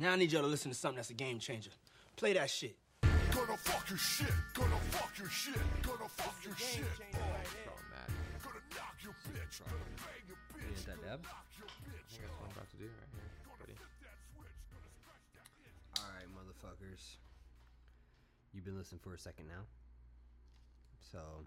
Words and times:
Now 0.00 0.12
I 0.12 0.16
need 0.16 0.32
y'all 0.32 0.40
to 0.40 0.48
listen 0.48 0.72
to 0.72 0.76
something 0.76 0.96
that's 0.96 1.10
a 1.10 1.14
game 1.14 1.38
changer. 1.38 1.68
Play 2.16 2.32
that 2.32 2.48
shit. 2.48 2.74
Gonna 3.36 3.52
fuck 3.60 3.84
your 3.90 3.98
shit. 3.98 4.32
Gonna 4.54 4.80
fuck 4.96 5.12
your 5.18 5.28
shit. 5.28 5.60
Gonna 5.84 6.08
fuck 6.08 6.40
your 6.40 6.56
shit. 6.56 6.88
Problematic. 7.12 8.16
Gonna 8.40 8.64
knock 8.72 8.96
your 9.04 9.12
bitch. 9.28 9.60
Gonna 9.60 9.76
bang 10.00 10.24
your 10.24 10.40
bitch. 10.56 10.72
Is 10.72 10.84
that 10.88 10.96
Deb? 11.04 11.20
Knock 11.20 11.44
your 11.60 11.68
bitch. 11.84 12.16
That's 12.16 12.32
what 12.32 12.48
I'm 12.48 12.56
about 12.56 12.70
to 12.72 12.76
do 12.80 12.88
right 12.88 13.12
here, 13.12 13.28
buddy. 13.60 13.76
Gonna 13.76 14.88
scratch 14.88 15.28
that 15.36 15.48
itch. 15.68 16.00
All 16.00 16.08
right, 16.16 16.28
motherfuckers. 16.32 17.20
You've 18.56 18.64
been 18.64 18.80
listening 18.80 19.04
for 19.04 19.12
a 19.12 19.20
second 19.20 19.48
now. 19.52 19.68
So, 21.12 21.44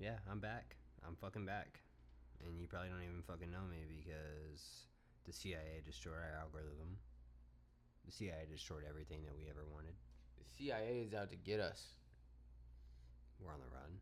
yeah, 0.00 0.24
I'm 0.24 0.40
back. 0.40 0.76
I'm 1.06 1.16
fucking 1.20 1.44
back. 1.44 1.84
And 2.40 2.58
you 2.58 2.66
probably 2.66 2.88
don't 2.88 3.04
even 3.04 3.20
fucking 3.28 3.52
know 3.52 3.68
me 3.68 3.84
because 3.84 4.88
the 5.26 5.32
CIA 5.32 5.82
destroyed 5.84 6.16
our 6.16 6.40
algorithm. 6.40 6.98
The 8.06 8.12
CIA 8.12 8.46
destroyed 8.50 8.84
everything 8.88 9.24
that 9.24 9.36
we 9.36 9.48
ever 9.50 9.64
wanted. 9.72 9.94
The 10.38 10.44
CIA 10.56 11.02
is 11.06 11.14
out 11.14 11.30
to 11.30 11.36
get 11.36 11.60
us. 11.60 11.94
We're 13.40 13.52
on 13.52 13.60
the 13.60 13.70
run. 13.74 14.00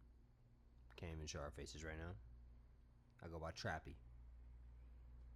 Can't 0.96 1.12
even 1.12 1.26
show 1.26 1.40
our 1.40 1.50
faces 1.50 1.84
right 1.84 1.98
now. 1.98 2.14
I 3.24 3.28
go 3.28 3.38
by 3.38 3.50
Trappy. 3.50 3.96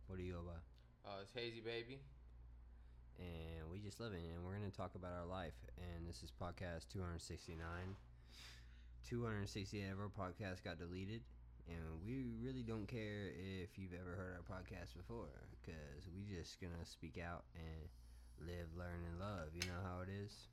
What 0.07 0.19
do 0.19 0.25
you 0.25 0.33
go 0.35 0.41
by? 0.47 0.59
Oh, 1.07 1.19
it's 1.23 1.33
hazy, 1.35 1.61
baby. 1.61 1.99
and 3.19 3.69
we 3.71 3.79
just 3.81 4.01
live 4.01 4.13
in 4.13 4.19
it, 4.21 4.33
and 4.35 4.45
we're 4.45 4.57
going 4.57 4.71
to 4.71 4.77
talk 4.77 4.95
about 4.95 5.13
our 5.13 5.27
life 5.27 5.55
and 5.77 6.09
this 6.09 6.23
is 6.23 6.31
podcast 6.41 6.89
269 6.93 7.97
268 9.09 9.91
of 9.93 9.99
our 10.01 10.09
podcast 10.09 10.63
got 10.65 10.79
deleted 10.79 11.21
and 11.69 11.79
we 12.05 12.25
really 12.43 12.63
don't 12.63 12.87
care 12.87 13.31
if 13.63 13.79
you've 13.79 13.95
ever 13.95 14.17
heard 14.17 14.37
our 14.37 14.45
podcast 14.57 14.97
before 14.97 15.29
because 15.61 16.09
we 16.15 16.25
just 16.25 16.61
gonna 16.61 16.85
speak 16.85 17.19
out 17.19 17.45
and 17.55 17.89
live 18.47 18.69
learn 18.77 19.01
and 19.11 19.21
love 19.21 19.49
you 19.55 19.63
know 19.63 19.81
how 19.85 20.01
it 20.01 20.09
is 20.09 20.49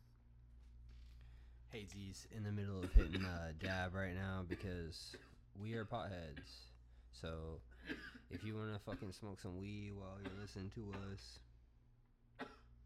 hazy's 1.71 2.27
in 2.35 2.43
the 2.43 2.51
middle 2.51 2.83
of 2.83 2.91
hitting 2.93 3.23
a 3.23 3.53
dab 3.63 3.93
right 3.95 4.15
now 4.15 4.43
because 4.47 5.15
we 5.61 5.73
are 5.73 5.85
potheads 5.85 6.71
so 7.11 7.59
if 8.29 8.43
you 8.43 8.55
want 8.55 8.73
to 8.73 8.79
fucking 8.79 9.11
smoke 9.11 9.39
some 9.39 9.57
weed 9.57 9.91
while 9.95 10.17
you're 10.23 10.41
listening 10.41 10.69
to 10.69 10.93
us 11.13 11.39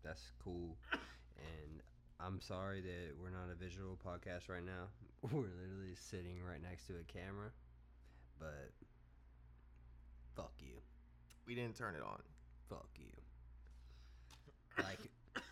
that's 0.04 0.32
cool. 0.44 0.78
And 1.38 1.82
I'm 2.20 2.40
sorry 2.42 2.82
that 2.82 3.14
we're 3.22 3.30
not 3.30 3.52
a 3.52 3.56
visual 3.56 3.98
podcast 4.06 4.50
right 4.50 4.66
now. 4.66 4.90
We're 5.22 5.42
literally 5.42 5.96
sitting 5.96 6.42
right 6.48 6.62
next 6.62 6.88
to 6.88 6.94
a 6.94 7.04
camera. 7.12 7.52
But 8.42 8.72
fuck 10.36 10.52
you. 10.60 10.82
We 11.46 11.54
didn't 11.56 11.76
turn 11.78 11.94
it 11.96 12.02
on. 12.02 12.20
Fuck 12.70 12.90
you. 12.98 14.84
Like 14.84 15.00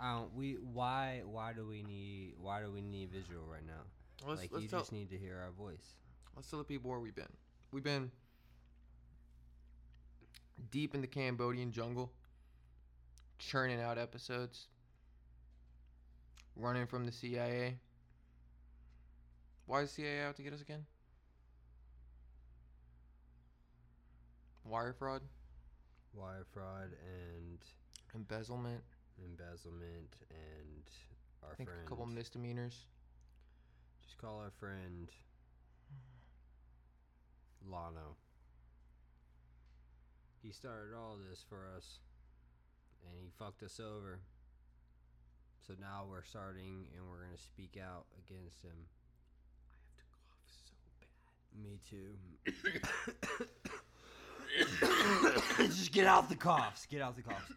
I 0.00 0.12
don't 0.18 0.34
we 0.34 0.54
why 0.54 1.22
why 1.24 1.54
do 1.54 1.66
we 1.66 1.82
need 1.82 2.34
why 2.38 2.60
do 2.60 2.70
we 2.70 2.82
need 2.82 3.10
visual 3.10 3.44
right 3.50 3.66
now? 3.66 3.82
Let's- 4.28 4.42
like 4.42 4.52
let's 4.52 4.62
you 4.64 4.68
tell- 4.68 4.80
just 4.80 4.92
need 4.92 5.08
to 5.10 5.16
hear 5.18 5.38
our 5.42 5.50
voice. 5.52 5.94
Let's 6.36 6.50
tell 6.50 6.58
the 6.58 6.64
people 6.66 6.90
where 6.90 7.00
we've 7.00 7.14
been. 7.14 7.32
We've 7.72 7.82
been 7.82 8.10
deep 10.70 10.94
in 10.94 11.00
the 11.00 11.06
Cambodian 11.06 11.72
jungle, 11.72 12.12
churning 13.38 13.80
out 13.80 13.96
episodes, 13.96 14.66
running 16.54 16.86
from 16.86 17.06
the 17.06 17.12
CIA. 17.12 17.78
Why 19.64 19.80
is 19.82 19.90
CIA 19.92 20.24
out 20.24 20.36
to 20.36 20.42
get 20.42 20.52
us 20.52 20.60
again? 20.60 20.84
Wire 24.68 24.94
fraud, 24.98 25.22
Wire 26.12 26.44
fraud 26.52 26.90
and 27.04 27.58
embezzlement, 28.16 28.82
embezzlement 29.24 30.16
and 30.30 30.82
our 31.44 31.52
I 31.52 31.54
think 31.54 31.68
friend 31.68 31.82
a 31.86 31.88
couple 31.88 32.06
misdemeanors. 32.06 32.86
just 34.04 34.18
call 34.18 34.40
our 34.40 34.50
friend 34.58 35.08
Lano. 37.70 38.16
He 40.42 40.50
started 40.50 40.94
all 40.96 41.16
this 41.30 41.44
for 41.48 41.68
us 41.76 41.98
and 43.08 43.16
he 43.22 43.30
fucked 43.38 43.62
us 43.62 43.78
over. 43.78 44.18
So 45.64 45.74
now 45.80 46.06
we're 46.10 46.24
starting 46.24 46.86
and 46.96 47.08
we're 47.08 47.22
gonna 47.22 47.38
speak 47.38 47.78
out 47.80 48.06
against 48.18 48.62
him. 48.62 48.88
I 49.94 50.02
have 50.02 50.10
to 50.10 50.18
cough 50.26 50.50
so 50.66 50.74
bad. 50.98 51.62
Me 51.62 51.78
too. 51.88 53.72
Just 55.58 55.92
get 55.92 56.06
out 56.06 56.28
the 56.28 56.36
coughs. 56.36 56.86
Get 56.86 57.00
out 57.02 57.16
the 57.16 57.22
coughs. 57.22 57.52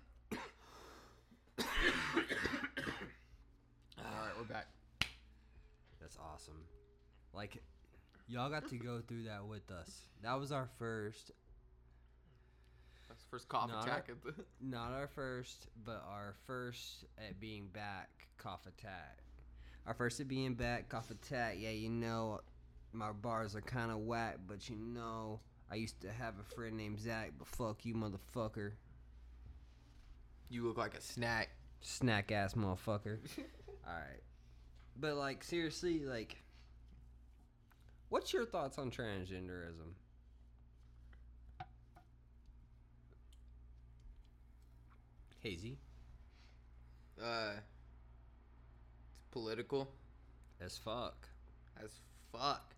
All 3.98 4.06
right, 4.06 4.32
we're 4.38 4.44
back. 4.46 4.68
That's 6.02 6.18
awesome. 6.18 6.62
Like, 7.34 7.62
y'all 8.28 8.50
got 8.50 8.68
to 8.70 8.76
go 8.78 9.02
through 9.08 9.24
that 9.24 9.46
with 9.46 9.70
us. 9.72 9.92
That 10.24 10.40
was 10.40 10.52
our 10.52 10.68
first, 10.78 11.32
That's 13.08 13.22
the 13.24 13.30
first 13.30 13.48
cough 13.50 13.70
Not 13.70 13.86
attack 13.86 14.10
a- 14.10 14.14
of 14.14 14.24
the. 14.24 14.34
not 14.62 14.92
our 14.92 15.08
first, 15.08 15.68
but 15.86 16.04
our 16.10 16.36
first 16.48 17.06
at 17.18 17.40
being 17.40 17.68
back 17.68 18.10
cough 18.38 18.66
attack. 18.66 19.20
Our 19.86 19.94
first 19.94 20.20
at 20.20 20.28
being 20.28 20.54
back 20.56 20.90
cough 20.90 21.10
attack. 21.12 21.56
Yeah, 21.60 21.70
you 21.70 21.90
know, 21.90 22.42
my 22.94 23.12
bars 23.12 23.56
are 23.56 23.62
kind 23.62 23.92
of 23.92 24.00
whack, 24.00 24.38
but 24.48 24.70
you 24.70 24.76
know, 24.76 25.40
I 25.72 25.76
used 25.76 26.02
to 26.02 26.12
have 26.12 26.34
a 26.40 26.56
friend 26.56 26.76
named 26.76 27.00
Zach, 27.00 27.32
but 27.38 27.48
fuck 27.48 27.86
you, 27.86 27.94
motherfucker. 27.94 28.72
You 30.50 30.68
look 30.68 30.78
like 30.78 30.96
a 30.96 31.02
snack. 31.02 31.50
snack 31.82 32.32
ass 32.32 32.56
motherfucker. 32.56 33.20
All 33.88 33.94
right, 33.94 34.22
but 35.00 35.16
like 35.16 35.44
seriously, 35.44 36.06
like, 36.06 36.38
what's 38.10 38.34
your 38.34 38.46
thoughts 38.46 38.80
on 38.80 38.90
transgenderism? 38.90 39.94
Hazy 45.42 45.78
Uh, 47.22 47.52
it's 49.16 49.26
political 49.32 49.90
as 50.60 50.78
fuck. 50.78 51.28
as 51.82 51.92
fuck. 52.34 52.74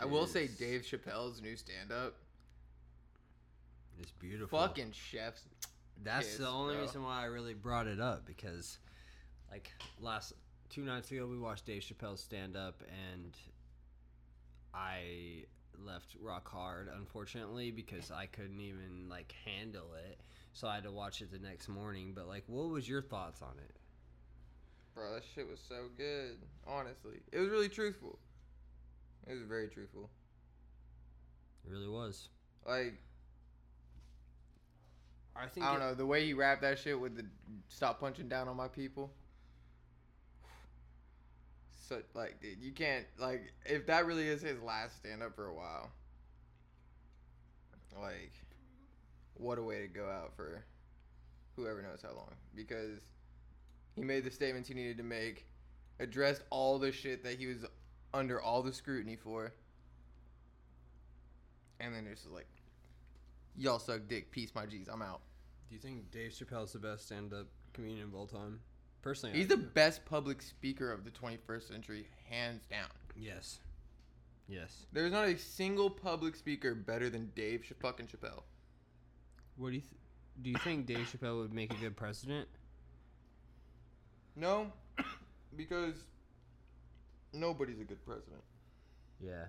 I 0.00 0.04
will 0.04 0.26
say 0.26 0.46
Dave 0.46 0.82
Chappelle's 0.82 1.42
new 1.42 1.56
stand-up, 1.56 2.14
It's 4.00 4.12
beautiful. 4.12 4.58
fucking 4.58 4.92
chefs. 4.92 5.42
That's 6.02 6.26
kiss, 6.28 6.38
the 6.38 6.48
only 6.48 6.74
bro. 6.74 6.84
reason 6.84 7.02
why 7.02 7.22
I 7.22 7.24
really 7.24 7.54
brought 7.54 7.88
it 7.88 7.98
up 8.00 8.24
because, 8.24 8.78
like, 9.50 9.72
last 10.00 10.32
two 10.70 10.84
nights 10.84 11.10
ago 11.10 11.26
we 11.26 11.36
watched 11.38 11.66
Dave 11.66 11.82
Chappelle's 11.82 12.20
stand 12.22 12.56
up 12.56 12.82
and 13.12 13.36
I 14.72 15.44
left 15.84 16.14
rock 16.20 16.48
hard, 16.48 16.88
unfortunately, 16.94 17.72
because 17.72 18.12
I 18.12 18.26
couldn't 18.26 18.60
even 18.60 19.08
like 19.08 19.34
handle 19.44 19.94
it. 19.94 20.20
So 20.52 20.68
I 20.68 20.76
had 20.76 20.84
to 20.84 20.92
watch 20.92 21.20
it 21.20 21.32
the 21.32 21.38
next 21.38 21.68
morning. 21.68 22.12
But 22.14 22.28
like, 22.28 22.44
what 22.46 22.68
was 22.68 22.88
your 22.88 23.02
thoughts 23.02 23.42
on 23.42 23.54
it? 23.58 23.74
Bro, 24.94 25.14
that 25.14 25.22
shit 25.34 25.48
was 25.48 25.60
so 25.68 25.86
good. 25.96 26.38
Honestly, 26.66 27.20
it 27.32 27.38
was 27.38 27.48
really 27.48 27.68
truthful. 27.68 28.18
It 29.28 29.34
was 29.34 29.42
very 29.42 29.68
truthful. 29.68 30.08
It 31.66 31.70
really 31.70 31.88
was. 31.88 32.28
Like 32.66 32.94
I 35.36 35.46
think. 35.46 35.66
I 35.66 35.72
don't 35.72 35.82
it- 35.82 35.84
know 35.84 35.94
the 35.94 36.06
way 36.06 36.24
he 36.24 36.32
rapped 36.32 36.62
that 36.62 36.78
shit 36.78 36.98
with 36.98 37.16
the 37.16 37.24
stop 37.68 38.00
punching 38.00 38.28
down 38.28 38.48
on 38.48 38.56
my 38.56 38.68
people. 38.68 39.12
So 41.88 42.02
like, 42.14 42.40
dude, 42.40 42.60
you 42.60 42.72
can't 42.72 43.06
like 43.18 43.52
if 43.64 43.86
that 43.86 44.06
really 44.06 44.28
is 44.28 44.42
his 44.42 44.60
last 44.62 44.96
stand 44.96 45.22
up 45.22 45.34
for 45.34 45.46
a 45.46 45.54
while. 45.54 45.90
Like, 48.00 48.32
what 49.34 49.58
a 49.58 49.62
way 49.62 49.80
to 49.80 49.88
go 49.88 50.08
out 50.08 50.32
for 50.36 50.64
whoever 51.56 51.82
knows 51.82 52.00
how 52.02 52.14
long 52.14 52.34
because 52.54 53.00
he 53.96 54.02
made 54.02 54.24
the 54.24 54.30
statements 54.30 54.68
he 54.68 54.74
needed 54.74 54.96
to 54.98 55.02
make, 55.02 55.46
addressed 55.98 56.42
all 56.50 56.78
the 56.78 56.92
shit 56.92 57.24
that 57.24 57.38
he 57.38 57.46
was 57.46 57.64
under 58.14 58.40
all 58.40 58.62
the 58.62 58.72
scrutiny 58.72 59.16
for, 59.16 59.52
and 61.80 61.94
then 61.94 62.06
it's 62.10 62.22
just 62.22 62.34
like, 62.34 62.46
y'all 63.56 63.78
suck 63.78 64.02
dick, 64.08 64.30
peace, 64.30 64.50
my 64.54 64.66
G's, 64.66 64.88
I'm 64.88 65.02
out. 65.02 65.20
Do 65.68 65.74
you 65.74 65.80
think 65.80 66.10
Dave 66.10 66.32
Chappelle's 66.32 66.72
the 66.72 66.78
best 66.78 67.06
stand-up 67.06 67.46
comedian 67.72 68.04
of 68.08 68.14
all 68.14 68.26
time? 68.26 68.60
Personally, 69.02 69.34
I 69.34 69.38
He's 69.38 69.48
the 69.48 69.56
do. 69.56 69.62
best 69.74 70.04
public 70.04 70.42
speaker 70.42 70.90
of 70.92 71.04
the 71.04 71.10
21st 71.10 71.68
century, 71.68 72.06
hands 72.28 72.62
down. 72.70 72.88
yes, 73.16 73.60
yes. 74.48 74.86
There's 74.92 75.12
not 75.12 75.28
a 75.28 75.36
single 75.38 75.90
public 75.90 76.34
speaker 76.36 76.74
better 76.74 77.08
than 77.10 77.30
Dave 77.36 77.62
Ch- 77.64 77.72
fucking 77.80 78.06
Chappelle. 78.06 78.42
What 79.56 79.70
do 79.70 79.74
you 79.76 79.80
th- 79.82 79.92
do? 80.42 80.50
You 80.50 80.56
think 80.58 80.86
Dave 80.86 81.06
Chappelle 81.12 81.38
would 81.40 81.52
make 81.52 81.72
a 81.72 81.76
good 81.76 81.96
president? 81.96 82.48
No, 84.36 84.72
because 85.56 85.94
nobody's 87.38 87.80
a 87.80 87.84
good 87.84 88.04
president. 88.04 88.42
Yeah, 89.20 89.44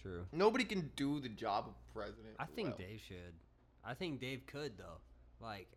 true. 0.00 0.24
Nobody 0.32 0.64
can 0.64 0.90
do 0.96 1.20
the 1.20 1.28
job 1.28 1.66
of 1.68 1.74
president. 1.94 2.34
I 2.38 2.46
think 2.46 2.70
well. 2.70 2.78
Dave 2.78 3.00
should. 3.06 3.34
I 3.84 3.94
think 3.94 4.20
Dave 4.20 4.42
could 4.46 4.76
though. 4.78 5.00
Like, 5.40 5.68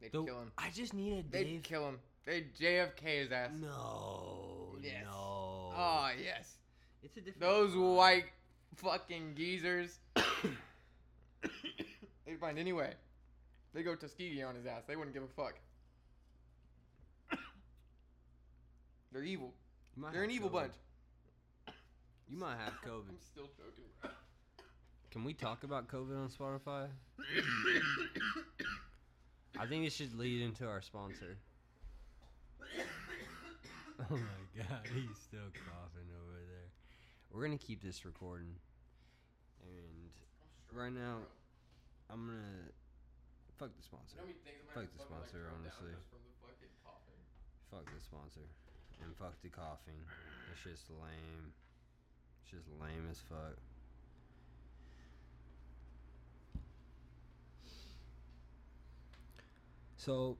They'd 0.00 0.12
The- 0.12 0.24
kill 0.24 0.40
him. 0.40 0.52
I 0.58 0.70
just 0.70 0.94
need 0.94 1.12
a 1.12 1.22
They'd 1.22 1.44
Dave. 1.44 1.62
kill 1.62 1.88
him. 1.88 2.00
They'd 2.24 2.54
JFK 2.54 3.00
his 3.22 3.32
ass. 3.32 3.50
No, 3.54 4.76
Yes. 4.82 5.04
no. 5.04 5.72
Oh 5.74 6.10
yes. 6.22 6.58
it's 7.02 7.16
a 7.16 7.20
different. 7.20 7.40
Those 7.40 7.74
white 7.76 8.26
fucking 8.76 9.34
geezers. 9.36 9.98
They'd 12.24 12.38
find 12.40 12.58
any 12.58 12.72
way. 12.72 12.94
They 13.74 13.82
go 13.82 13.94
Tuskegee 13.96 14.42
on 14.42 14.54
his 14.54 14.66
ass. 14.66 14.82
They 14.86 14.96
wouldn't 14.96 15.14
give 15.14 15.22
a 15.24 15.28
fuck. 15.28 15.58
They're 19.12 19.24
evil. 19.24 19.52
You 19.96 20.02
might 20.02 20.12
They're 20.12 20.24
an 20.24 20.30
evil 20.30 20.48
bunch. 20.48 20.72
You 22.28 22.38
might 22.38 22.56
have 22.56 22.80
COVID. 22.86 23.08
I'm 23.08 23.20
still 23.20 23.48
joking, 23.56 23.84
bro. 24.00 24.10
Can 25.10 25.24
we 25.24 25.34
talk 25.34 25.64
about 25.64 25.88
COVID 25.88 26.16
on 26.16 26.30
Spotify? 26.30 26.88
I 29.58 29.66
think 29.66 29.84
it 29.86 29.92
should 29.92 30.18
lead 30.18 30.40
into 30.40 30.66
our 30.66 30.80
sponsor. 30.80 31.36
Oh 34.10 34.16
my 34.16 34.42
god, 34.58 34.82
he's 34.92 35.16
still 35.22 35.46
coughing 35.54 36.10
over 36.10 36.34
there. 36.34 36.66
We're 37.30 37.44
gonna 37.44 37.56
keep 37.56 37.84
this 37.84 38.04
recording. 38.04 38.56
And 39.62 40.10
right 40.74 40.92
now, 40.92 41.18
I'm 42.10 42.26
gonna 42.26 42.66
fuck 43.60 43.70
the 43.76 43.82
sponsor. 43.84 44.16
Fuck 44.74 44.90
the 44.90 44.98
sponsor, 44.98 45.46
honestly. 45.54 45.94
Fuck 47.70 47.84
the 47.94 48.00
sponsor. 48.02 48.48
And 49.04 49.16
fuck 49.16 49.34
the 49.42 49.48
coughing. 49.48 49.94
It's 50.52 50.62
just 50.62 50.90
lame. 50.90 51.52
It's 52.42 52.50
just 52.50 52.68
lame 52.80 53.06
as 53.10 53.18
fuck. 53.28 53.56
So, 59.96 60.36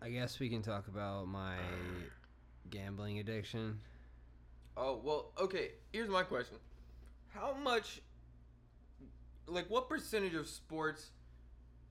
I 0.00 0.08
guess 0.08 0.40
we 0.40 0.48
can 0.48 0.62
talk 0.62 0.88
about 0.88 1.28
my 1.28 1.56
gambling 2.70 3.18
addiction. 3.18 3.80
Oh 4.76 5.00
well, 5.02 5.32
okay. 5.38 5.72
Here's 5.92 6.08
my 6.08 6.22
question: 6.22 6.56
How 7.28 7.52
much, 7.52 8.00
like, 9.46 9.68
what 9.68 9.88
percentage 9.88 10.34
of 10.34 10.48
sports 10.48 11.10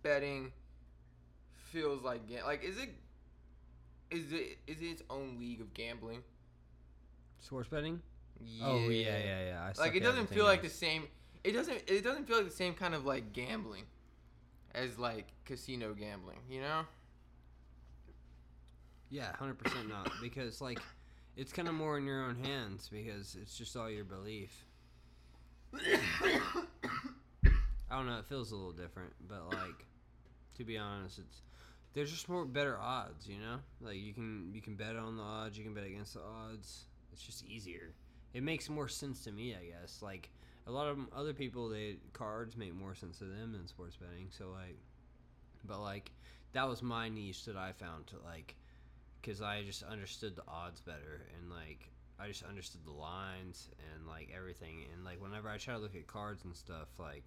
betting 0.01 0.51
feels 1.72 2.01
like 2.04 2.22
like 2.46 2.63
is 2.63 2.78
it 2.80 2.90
is 4.11 4.31
it 4.31 4.57
is 4.67 4.81
it 4.81 4.85
its 4.85 5.03
own 5.09 5.38
league 5.39 5.61
of 5.61 5.73
gambling? 5.73 6.21
Sports 7.39 7.69
betting? 7.69 8.01
Oh 8.63 8.89
yeah, 8.89 9.17
yeah, 9.17 9.45
yeah. 9.45 9.73
Like 9.77 9.95
it 9.95 10.01
doesn't 10.01 10.27
feel 10.27 10.45
like 10.45 10.61
the 10.61 10.69
same. 10.69 11.07
It 11.44 11.51
doesn't. 11.51 11.83
It 11.88 12.03
doesn't 12.03 12.27
feel 12.27 12.38
like 12.38 12.45
the 12.45 12.51
same 12.51 12.73
kind 12.73 12.94
of 12.94 13.06
like 13.06 13.33
gambling 13.33 13.83
as 14.73 14.97
like 14.97 15.27
casino 15.45 15.94
gambling. 15.94 16.39
You 16.50 16.61
know? 16.61 16.81
Yeah, 19.09 19.35
hundred 19.35 19.59
percent 19.59 19.89
not 19.89 20.12
because 20.21 20.62
like 20.62 20.79
it's 21.35 21.51
kind 21.51 21.67
of 21.67 21.73
more 21.73 21.97
in 21.97 22.05
your 22.05 22.23
own 22.23 22.38
hands 22.44 22.89
because 22.91 23.35
it's 23.41 23.57
just 23.57 23.75
all 23.75 23.89
your 23.89 24.05
belief. 24.05 24.65
I 25.73 26.39
don't 27.91 28.05
know. 28.05 28.19
It 28.19 28.25
feels 28.25 28.51
a 28.51 28.55
little 28.55 28.71
different, 28.71 29.13
but 29.27 29.51
like 29.51 29.85
to 30.57 30.63
be 30.63 30.77
honest, 30.77 31.19
it's 31.19 31.41
there's 32.00 32.12
just 32.12 32.30
more 32.30 32.46
better 32.46 32.80
odds. 32.80 33.28
You 33.28 33.40
know, 33.40 33.57
like 33.81 33.98
you 33.98 34.13
can 34.13 34.51
you 34.54 34.62
can 34.62 34.75
bet 34.75 34.96
on 34.96 35.18
the 35.18 35.24
odds, 35.24 35.57
you 35.57 35.66
can 35.66 35.74
bet 35.74 35.84
against 35.84 36.13
the 36.13 36.22
odds. 36.22 36.86
It's 37.12 37.22
just 37.22 37.44
easier. 37.46 37.94
It 38.34 38.42
makes 38.42 38.69
more 38.69 38.88
sense 38.88 39.24
to 39.25 39.31
me, 39.31 39.54
I 39.54 39.66
guess. 39.66 40.01
Like 40.01 40.30
a 40.66 40.72
lot 40.72 40.88
of 40.88 40.98
other 41.13 41.34
people, 41.34 41.68
they 41.68 41.98
cards 42.13 42.56
make 42.56 42.74
more 42.74 42.96
sense 42.96 43.18
to 43.19 43.25
them 43.25 43.51
than 43.51 43.68
sports 43.68 43.98
betting. 43.98 44.28
So 44.30 44.50
like, 44.50 44.78
but 45.66 45.81
like 45.81 46.12
that 46.54 46.69
was 46.69 46.81
my 46.81 47.10
niche 47.10 47.44
that 47.46 47.57
I 47.57 47.74
found 47.74 48.07
to 48.07 48.16
like 48.25 48.56
because 49.22 49.42
I 49.42 49.63
just 49.63 49.84
understood 49.84 50.38
the 50.38 50.48
odds 50.48 50.80
better 50.80 51.25
and 51.38 51.51
like 51.51 51.90
I 52.18 52.30
just 52.30 52.44
understood 52.44 52.86
the 52.86 52.94
lines 52.94 53.68
and 53.94 54.07
like 54.07 54.30
everything 54.34 54.86
and 54.94 55.04
like 55.04 55.22
whenever 55.22 55.50
I 55.50 55.57
try 55.57 55.74
to 55.74 55.80
look 55.81 55.96
at 55.96 56.07
cards 56.07 56.46
and 56.46 56.56
stuff 56.56 56.88
like 56.98 57.25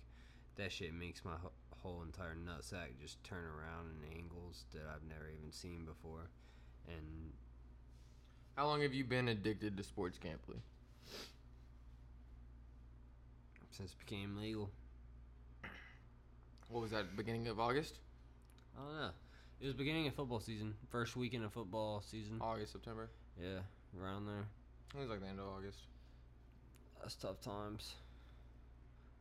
that 0.57 0.73
shit 0.73 0.95
makes 0.95 1.27
my 1.27 1.33
whole 1.83 2.03
entire 2.03 2.35
nutsack 2.37 2.89
just 3.01 3.23
turn 3.25 3.45
around 3.45 3.89
in 3.91 4.17
angles 4.19 4.65
that 4.73 4.83
I've 4.95 5.03
never 5.09 5.29
even 5.37 5.51
seen 5.51 5.85
before 5.85 6.29
and 6.87 7.33
How 8.57 8.67
long 8.67 8.83
have 8.83 8.95
you 8.95 9.05
been 9.05 9.29
addicted 9.29 9.77
to 9.77 9.83
sports 9.83 10.19
gambling? 10.19 10.63
since 13.71 13.93
it 13.93 13.99
became 13.99 14.37
legal 14.37 14.71
What 16.69 16.83
was 16.83 16.91
that? 16.91 17.17
Beginning 17.17 17.49
of 17.49 17.59
August? 17.59 17.99
I 18.79 18.83
don't 18.85 18.97
know 18.97 19.11
it 19.61 19.67
was 19.67 19.75
beginning 19.75 20.09
of 20.09 20.15
football 20.15 20.41
season 20.41 20.75
first 20.91 21.17
weekend 21.17 21.45
of 21.45 21.53
football 21.53 22.01
season 22.01 22.39
August, 22.41 22.73
September. 22.73 23.11
yeah 23.41 23.61
around 24.01 24.27
there 24.27 24.45
It 24.95 24.99
was 25.01 25.09
like 25.09 25.21
the 25.21 25.27
end 25.29 25.39
of 25.41 25.47
August. 25.47 25.79
That's 27.01 27.15
tough 27.17 27.41
times. 27.41 27.95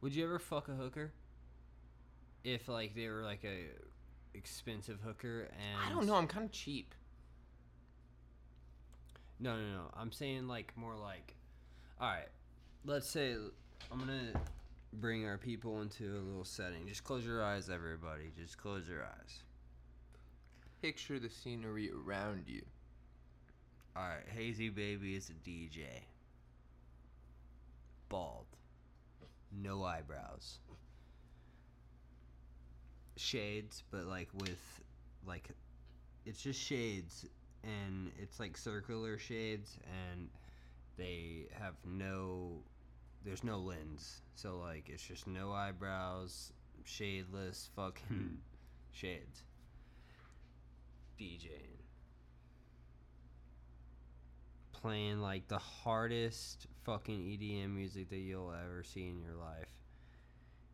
Would 0.01 0.13
you 0.15 0.23
ever 0.23 0.37
fuck 0.39 0.67
a 0.67 0.73
hooker? 0.73 1.11
If 2.43 2.67
like 2.67 2.95
they 2.95 3.07
were 3.07 3.21
like 3.23 3.43
a 3.43 3.67
expensive 4.33 4.99
hooker 5.05 5.41
and 5.41 5.79
I 5.85 5.93
don't 5.93 6.07
know. 6.07 6.15
I'm 6.15 6.27
kind 6.27 6.45
of 6.45 6.51
cheap. 6.51 6.95
No, 9.39 9.55
no, 9.55 9.71
no. 9.73 9.83
I'm 9.95 10.11
saying 10.11 10.47
like 10.47 10.73
more 10.75 10.95
like, 10.95 11.35
all 11.99 12.09
right. 12.09 12.29
Let's 12.85 13.07
say 13.07 13.35
I'm 13.91 13.99
gonna 13.99 14.33
bring 14.93 15.25
our 15.25 15.37
people 15.37 15.81
into 15.81 16.03
a 16.03 16.21
little 16.21 16.45
setting. 16.45 16.87
Just 16.87 17.03
close 17.03 17.25
your 17.25 17.43
eyes, 17.43 17.69
everybody. 17.69 18.31
Just 18.37 18.57
close 18.57 18.87
your 18.87 19.03
eyes. 19.03 19.43
Picture 20.81 21.19
the 21.19 21.29
scenery 21.29 21.91
around 21.91 22.43
you. 22.47 22.63
All 23.95 24.03
right, 24.03 24.27
Hazy 24.33 24.69
Baby 24.69 25.15
is 25.15 25.29
a 25.29 25.33
DJ. 25.47 25.85
Bald. 28.09 28.45
No 29.51 29.83
eyebrows. 29.83 30.59
Shades, 33.17 33.83
but 33.91 34.05
like 34.05 34.29
with 34.33 34.81
like 35.25 35.49
it's 36.25 36.41
just 36.41 36.59
shades 36.59 37.25
and 37.63 38.11
it's 38.17 38.39
like 38.39 38.57
circular 38.57 39.17
shades 39.17 39.77
and 40.13 40.29
they 40.97 41.47
have 41.51 41.75
no 41.85 42.63
there's 43.23 43.43
no 43.43 43.59
lens. 43.59 44.21
So 44.35 44.57
like 44.57 44.89
it's 44.89 45.03
just 45.03 45.27
no 45.27 45.51
eyebrows, 45.51 46.53
shadeless 46.85 47.69
fucking 47.75 48.03
hmm. 48.07 48.35
shades. 48.91 49.43
DJing 51.19 51.81
playing 54.81 55.21
like 55.21 55.47
the 55.47 55.57
hardest 55.57 56.67
fucking 56.83 57.19
EDM 57.19 57.75
music 57.75 58.09
that 58.09 58.17
you'll 58.17 58.51
ever 58.51 58.83
see 58.83 59.07
in 59.07 59.21
your 59.21 59.35
life. 59.35 59.69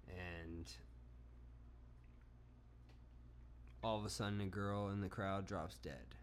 And 0.10 0.66
all 3.88 3.98
of 3.98 4.06
a 4.06 4.10
sudden, 4.10 4.42
a 4.42 4.46
girl 4.46 4.90
in 4.90 5.00
the 5.00 5.08
crowd 5.08 5.46
drops 5.46 5.78
dead. 5.78 6.16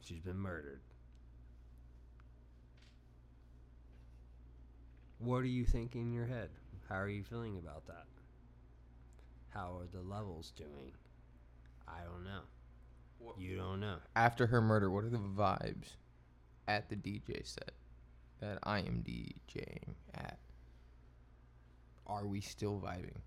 She's 0.00 0.20
been 0.20 0.38
murdered. 0.38 0.80
What 5.18 5.38
are 5.38 5.46
you 5.46 5.64
thinking 5.64 6.02
in 6.02 6.12
your 6.12 6.26
head? 6.26 6.50
How 6.88 7.00
are 7.00 7.08
you 7.08 7.24
feeling 7.24 7.58
about 7.58 7.84
that? 7.88 8.06
How 9.48 9.76
are 9.76 9.88
the 9.92 10.08
levels 10.08 10.52
doing? 10.56 10.92
I 11.88 11.98
don't 12.04 12.24
know. 12.24 13.34
You 13.36 13.56
don't 13.56 13.80
know. 13.80 13.96
After 14.14 14.46
her 14.46 14.60
murder, 14.60 14.88
what 14.88 15.02
are 15.02 15.10
the 15.10 15.18
vibes 15.18 15.96
at 16.68 16.88
the 16.88 16.94
DJ 16.94 17.44
set 17.44 17.72
that 18.40 18.58
I 18.62 18.78
am 18.78 19.04
DJing 19.04 19.94
at? 20.14 20.38
Are 22.08 22.26
we 22.26 22.40
still 22.40 22.80
vibing? 22.84 23.20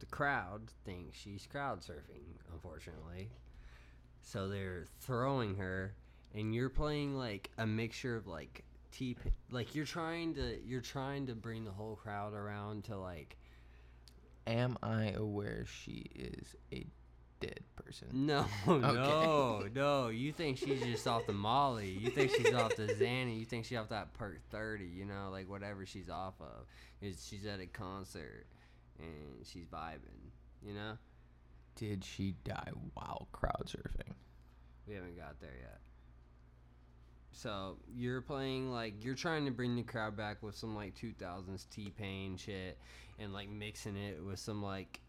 The 0.00 0.06
crowd 0.06 0.70
thinks 0.84 1.18
she's 1.18 1.46
crowd 1.46 1.80
surfing, 1.80 2.38
unfortunately. 2.52 3.30
So 4.22 4.48
they're 4.48 4.84
throwing 5.00 5.56
her, 5.56 5.94
and 6.34 6.54
you're 6.54 6.70
playing 6.70 7.16
like 7.16 7.50
a 7.58 7.66
mixture 7.66 8.16
of 8.16 8.26
like 8.26 8.64
T, 8.92 9.16
like 9.50 9.74
you're 9.74 9.86
trying 9.86 10.34
to 10.34 10.58
you're 10.64 10.80
trying 10.80 11.26
to 11.26 11.34
bring 11.34 11.64
the 11.64 11.70
whole 11.70 11.96
crowd 11.96 12.34
around 12.34 12.84
to 12.84 12.98
like 12.98 13.36
Am 14.46 14.76
I 14.82 15.10
aware 15.10 15.64
she 15.66 16.06
is 16.14 16.56
a 16.72 16.86
dead 17.40 17.60
person? 17.76 18.08
No, 18.12 18.46
no, 18.66 19.64
no. 19.74 20.08
You 20.08 20.32
think 20.32 20.58
she's 20.58 20.82
just 20.82 21.06
off 21.06 21.26
the 21.26 21.32
Molly. 21.32 21.90
You 21.90 22.10
think 22.10 22.30
she's 22.30 22.54
off 22.54 22.76
the 22.76 22.86
Xanny. 22.86 23.38
You 23.38 23.44
think 23.44 23.64
she's 23.64 23.78
off 23.78 23.88
that 23.88 24.14
perk 24.14 24.40
30, 24.50 24.84
you 24.84 25.04
know, 25.04 25.28
like 25.30 25.48
whatever 25.48 25.84
she's 25.86 26.08
off 26.08 26.34
of. 26.40 26.66
Is 27.00 27.26
she's 27.26 27.46
at 27.46 27.60
a 27.60 27.66
concert 27.66 28.46
and 28.98 29.44
she's 29.44 29.64
vibing, 29.64 30.30
you 30.62 30.74
know? 30.74 30.98
Did 31.76 32.04
she 32.04 32.34
die 32.44 32.72
while 32.94 33.28
crowd 33.32 33.64
surfing? 33.66 34.12
We 34.86 34.94
haven't 34.94 35.16
got 35.16 35.40
there 35.40 35.56
yet. 35.60 35.80
So 37.32 37.78
you're 37.94 38.20
playing 38.20 38.70
like 38.70 39.02
you're 39.02 39.14
trying 39.14 39.46
to 39.46 39.50
bring 39.50 39.76
the 39.76 39.82
crowd 39.82 40.16
back 40.16 40.42
with 40.42 40.56
some 40.56 40.74
like 40.74 40.94
2000s 40.94 41.68
T 41.70 41.90
Pain 41.96 42.36
shit, 42.36 42.76
and 43.18 43.32
like 43.32 43.48
mixing 43.48 43.96
it 43.96 44.22
with 44.22 44.38
some 44.38 44.62
like 44.62 45.00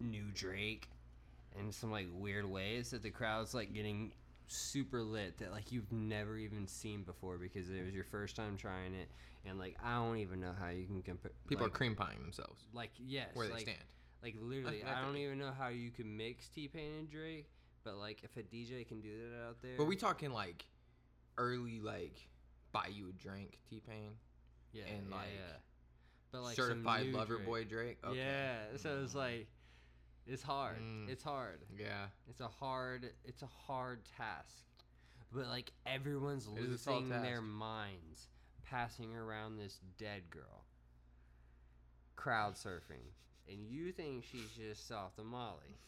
new 0.00 0.24
Drake, 0.34 0.90
and 1.56 1.74
some 1.74 1.90
like 1.90 2.08
weird 2.12 2.44
ways 2.44 2.90
that 2.90 3.02
the 3.02 3.10
crowd's 3.10 3.54
like 3.54 3.72
getting 3.72 4.12
super 4.46 5.02
lit 5.02 5.36
that 5.38 5.52
like 5.52 5.70
you've 5.70 5.92
never 5.92 6.36
even 6.38 6.66
seen 6.66 7.02
before 7.02 7.36
because 7.36 7.68
it 7.68 7.84
was 7.84 7.94
your 7.94 8.04
first 8.04 8.34
time 8.34 8.56
trying 8.56 8.94
it, 8.94 9.08
and 9.44 9.58
like 9.58 9.76
I 9.84 9.96
don't 9.96 10.18
even 10.18 10.40
know 10.40 10.52
how 10.58 10.70
you 10.70 10.86
can 10.86 11.02
compare. 11.02 11.32
People 11.46 11.66
like, 11.66 11.74
are 11.74 11.76
cream 11.76 11.94
pieing 11.94 12.20
themselves 12.22 12.62
like 12.72 12.90
yes, 12.98 13.28
where 13.34 13.46
they 13.46 13.52
like, 13.54 13.62
stand. 13.62 13.78
Like 14.22 14.34
literally, 14.40 14.82
I 14.82 14.98
I 14.98 15.04
don't 15.04 15.16
even 15.16 15.38
know 15.38 15.52
how 15.56 15.68
you 15.68 15.90
can 15.90 16.16
mix 16.16 16.48
T 16.48 16.66
Pain 16.68 16.92
and 16.98 17.10
Drake, 17.10 17.48
but 17.84 17.96
like 17.96 18.24
if 18.24 18.36
a 18.36 18.42
DJ 18.42 18.86
can 18.86 19.00
do 19.00 19.10
that 19.30 19.48
out 19.48 19.62
there, 19.62 19.76
But 19.76 19.84
we 19.84 19.96
talking 19.96 20.32
like 20.32 20.64
early 21.36 21.80
like 21.80 22.28
buy 22.72 22.88
you 22.90 23.10
a 23.10 23.12
drink 23.12 23.58
T 23.70 23.80
Pain, 23.86 24.12
yeah, 24.72 24.84
and, 24.88 25.06
yeah, 25.08 25.16
like, 25.16 25.26
yeah. 25.34 25.56
but 26.32 26.42
like 26.42 26.56
certified 26.56 27.06
lover 27.12 27.36
Drake. 27.36 27.46
boy 27.46 27.64
Drake. 27.64 27.98
Okay. 28.04 28.18
Yeah, 28.18 28.76
so 28.76 29.00
it's 29.04 29.12
Mm. 29.12 29.16
like 29.16 29.46
it's 30.28 30.42
hard. 30.42 30.76
Mm. 30.78 31.08
It's 31.08 31.22
hard. 31.24 31.60
yeah, 31.78 32.06
It's 32.28 32.40
a 32.40 32.48
hard. 32.48 33.10
It's 33.24 33.42
a 33.42 33.48
hard 33.66 34.00
task, 34.16 34.64
but 35.32 35.46
like 35.48 35.72
everyone's 35.86 36.46
It 36.56 36.64
is 36.64 36.82
a 36.82 36.84
tall 36.84 37.00
losing 37.00 37.22
their 37.22 37.40
minds, 37.40 38.28
passing 38.64 39.16
around 39.16 39.56
this 39.56 39.80
dead 39.98 40.30
girl, 40.30 40.64
crowd 42.16 42.54
surfing, 42.54 43.12
and 43.48 43.66
you 43.66 43.92
think 43.92 44.24
she's 44.24 44.50
just 44.56 44.92
off 44.92 45.16
the 45.16 45.24
Molly. 45.24 45.78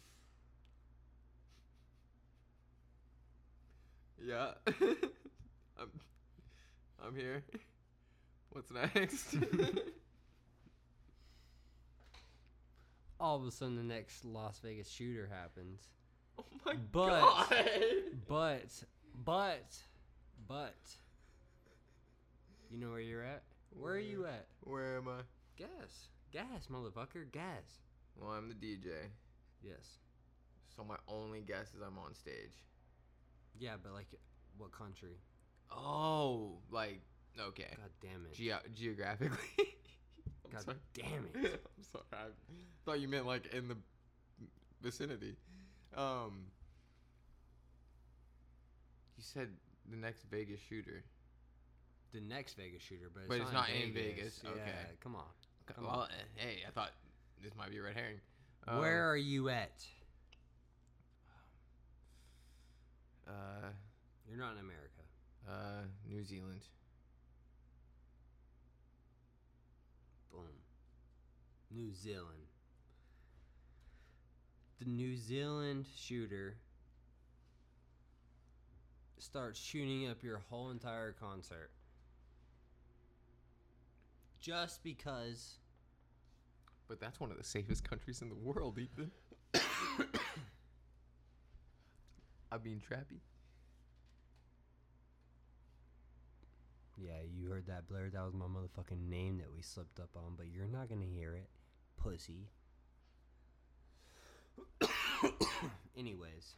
yeah. 4.23 4.53
I'm 5.79 5.91
I'm 7.05 7.15
here. 7.17 7.43
What's 8.51 8.71
next? 8.71 9.35
All 13.21 13.37
of 13.37 13.45
a 13.47 13.51
sudden, 13.51 13.77
the 13.77 13.83
next 13.83 14.25
Las 14.25 14.59
Vegas 14.65 14.89
shooter 14.89 15.29
happens. 15.31 15.81
oh 16.39 16.45
my 16.65 16.75
But- 16.91 17.21
god. 17.21 17.65
But, 18.27 18.85
but, 19.25 19.75
but, 20.49 20.75
you 22.71 22.79
know 22.79 22.91
where 22.91 23.01
you're 23.01 23.23
at? 23.23 23.43
Where 23.71 23.95
are 23.95 23.99
you 23.99 24.27
at? 24.27 24.47
Where 24.61 24.97
am 24.97 25.09
I? 25.09 25.21
Gas. 25.57 26.09
Gas, 26.33 26.69
motherfucker. 26.71 27.31
Gas. 27.31 27.81
Well, 28.17 28.31
I'm 28.31 28.49
the 28.49 28.55
DJ, 28.55 28.93
Yes. 29.63 29.99
so 30.75 30.85
my 30.85 30.97
only 31.09 31.41
guess 31.43 31.69
is 31.75 31.81
I'm 31.87 31.99
on 31.99 32.15
stage. 32.15 32.63
Yeah, 33.59 33.75
but 33.83 33.93
like, 33.93 34.09
what 34.57 34.73
country? 34.73 35.19
Oh, 35.71 36.59
like 36.71 37.01
okay, 37.39 37.67
God 37.77 37.91
damn 38.01 38.25
it. 38.27 38.35
Geo- 38.35 38.59
geographically. 38.75 39.39
I'm 40.51 40.57
God 40.57 40.65
sorry. 40.65 40.77
damn 40.95 41.27
it. 41.43 41.63
I'm 41.79 41.85
sorry. 41.93 42.05
I 42.13 42.27
thought 42.85 43.01
you 43.01 43.09
meant 43.09 43.27
like 43.27 43.53
in 43.55 43.69
the 43.69 43.77
vicinity. 44.83 45.37
Um, 45.97 46.47
you 49.17 49.23
said 49.25 49.49
the 49.91 49.97
next 49.97 50.25
Vegas 50.31 50.61
shooter. 50.69 51.03
The 52.13 52.21
next 52.21 52.55
Vegas 52.55 52.83
shooter, 52.83 53.09
but 53.13 53.21
it's, 53.21 53.29
But 53.29 53.39
not, 53.39 53.45
it's 53.45 53.53
not 53.53 53.71
in 53.71 53.93
Vegas. 53.93 54.39
Vegas, 54.39 54.41
Yeah, 54.45 54.51
okay. 54.51 54.73
come 55.03 55.15
on. 55.15 55.23
Come 55.75 55.85
well, 55.85 56.01
on. 56.01 56.09
eh, 56.11 56.45
hey, 56.45 56.57
I 56.67 56.71
thought 56.71 56.91
this 57.43 57.53
might 57.57 57.71
be 57.71 57.79
a 57.79 57.83
red 57.83 57.95
herring. 57.95 58.17
Um, 58.67 58.79
Where 58.81 59.09
are 59.09 59.17
you 59.17 59.49
at? 59.49 59.85
Uh, 63.29 63.69
You're 64.29 64.39
not 64.39 64.53
in 64.55 64.59
America. 64.59 65.03
uh, 65.49 65.83
New 66.09 66.25
Zealand. 66.25 66.63
New 71.71 71.93
Zealand. 71.95 72.47
The 74.79 74.87
New 74.87 75.17
Zealand 75.17 75.87
shooter 75.97 76.57
starts 79.19 79.59
shooting 79.61 80.09
up 80.09 80.23
your 80.23 80.39
whole 80.51 80.71
entire 80.71 81.13
concert. 81.13 81.71
Just 84.41 84.83
because 84.83 85.59
But 86.89 87.01
that's 87.01 87.21
one 87.21 87.31
of 87.31 87.37
the 87.39 87.45
safest 87.45 87.89
countries 87.89 88.21
in 88.23 88.29
the 88.29 88.35
world, 88.35 88.79
Ethan. 88.79 89.11
I 92.53 92.59
mean, 92.59 92.81
trappy. 92.81 93.21
Yeah, 96.97 97.21
you 97.33 97.49
heard 97.49 97.67
that, 97.69 97.89
Blair. 97.89 98.11
That 98.11 98.25
was 98.25 98.35
my 98.35 98.47
motherfucking 98.47 99.09
name 99.09 99.39
that 99.39 99.53
we 99.55 99.63
slipped 99.63 100.01
up 100.01 100.11
on, 100.17 100.35
but 100.37 100.47
you're 100.49 100.67
not 100.67 100.89
gonna 100.89 101.07
hear 101.07 101.35
it, 101.35 101.49
pussy. 102.01 102.49
Anyways, 105.97 106.55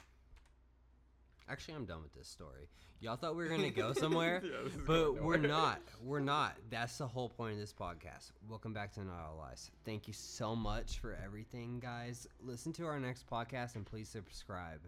actually, 1.49 1.75
I'm 1.75 1.85
done 1.85 2.03
with 2.03 2.15
this 2.15 2.29
story. 2.29 2.69
Y'all 3.01 3.17
thought 3.17 3.35
we 3.35 3.43
were 3.43 3.51
gonna 3.51 3.71
go 3.71 3.93
somewhere, 3.95 4.43
Yeah, 4.45 4.71
but 4.87 5.21
we're 5.21 5.37
not. 5.37 5.81
We're 6.01 6.21
not. 6.21 6.57
That's 6.71 6.97
the 6.99 7.07
whole 7.07 7.29
point 7.29 7.55
of 7.55 7.59
this 7.59 7.73
podcast. 7.73 8.31
Welcome 8.49 8.73
back 8.73 8.93
to 8.93 9.01
Not 9.05 9.19
All 9.29 9.39
Lies. 9.39 9.71
Thank 9.85 10.07
you 10.07 10.15
so 10.15 10.55
much 10.55 11.01
for 11.01 11.19
everything, 11.25 11.81
guys. 11.81 12.29
Listen 12.41 12.73
to 12.75 12.87
our 12.87 13.01
next 13.01 13.29
podcast 13.29 13.75
and 13.75 13.85
please 13.85 14.09
subscribe. 14.09 14.81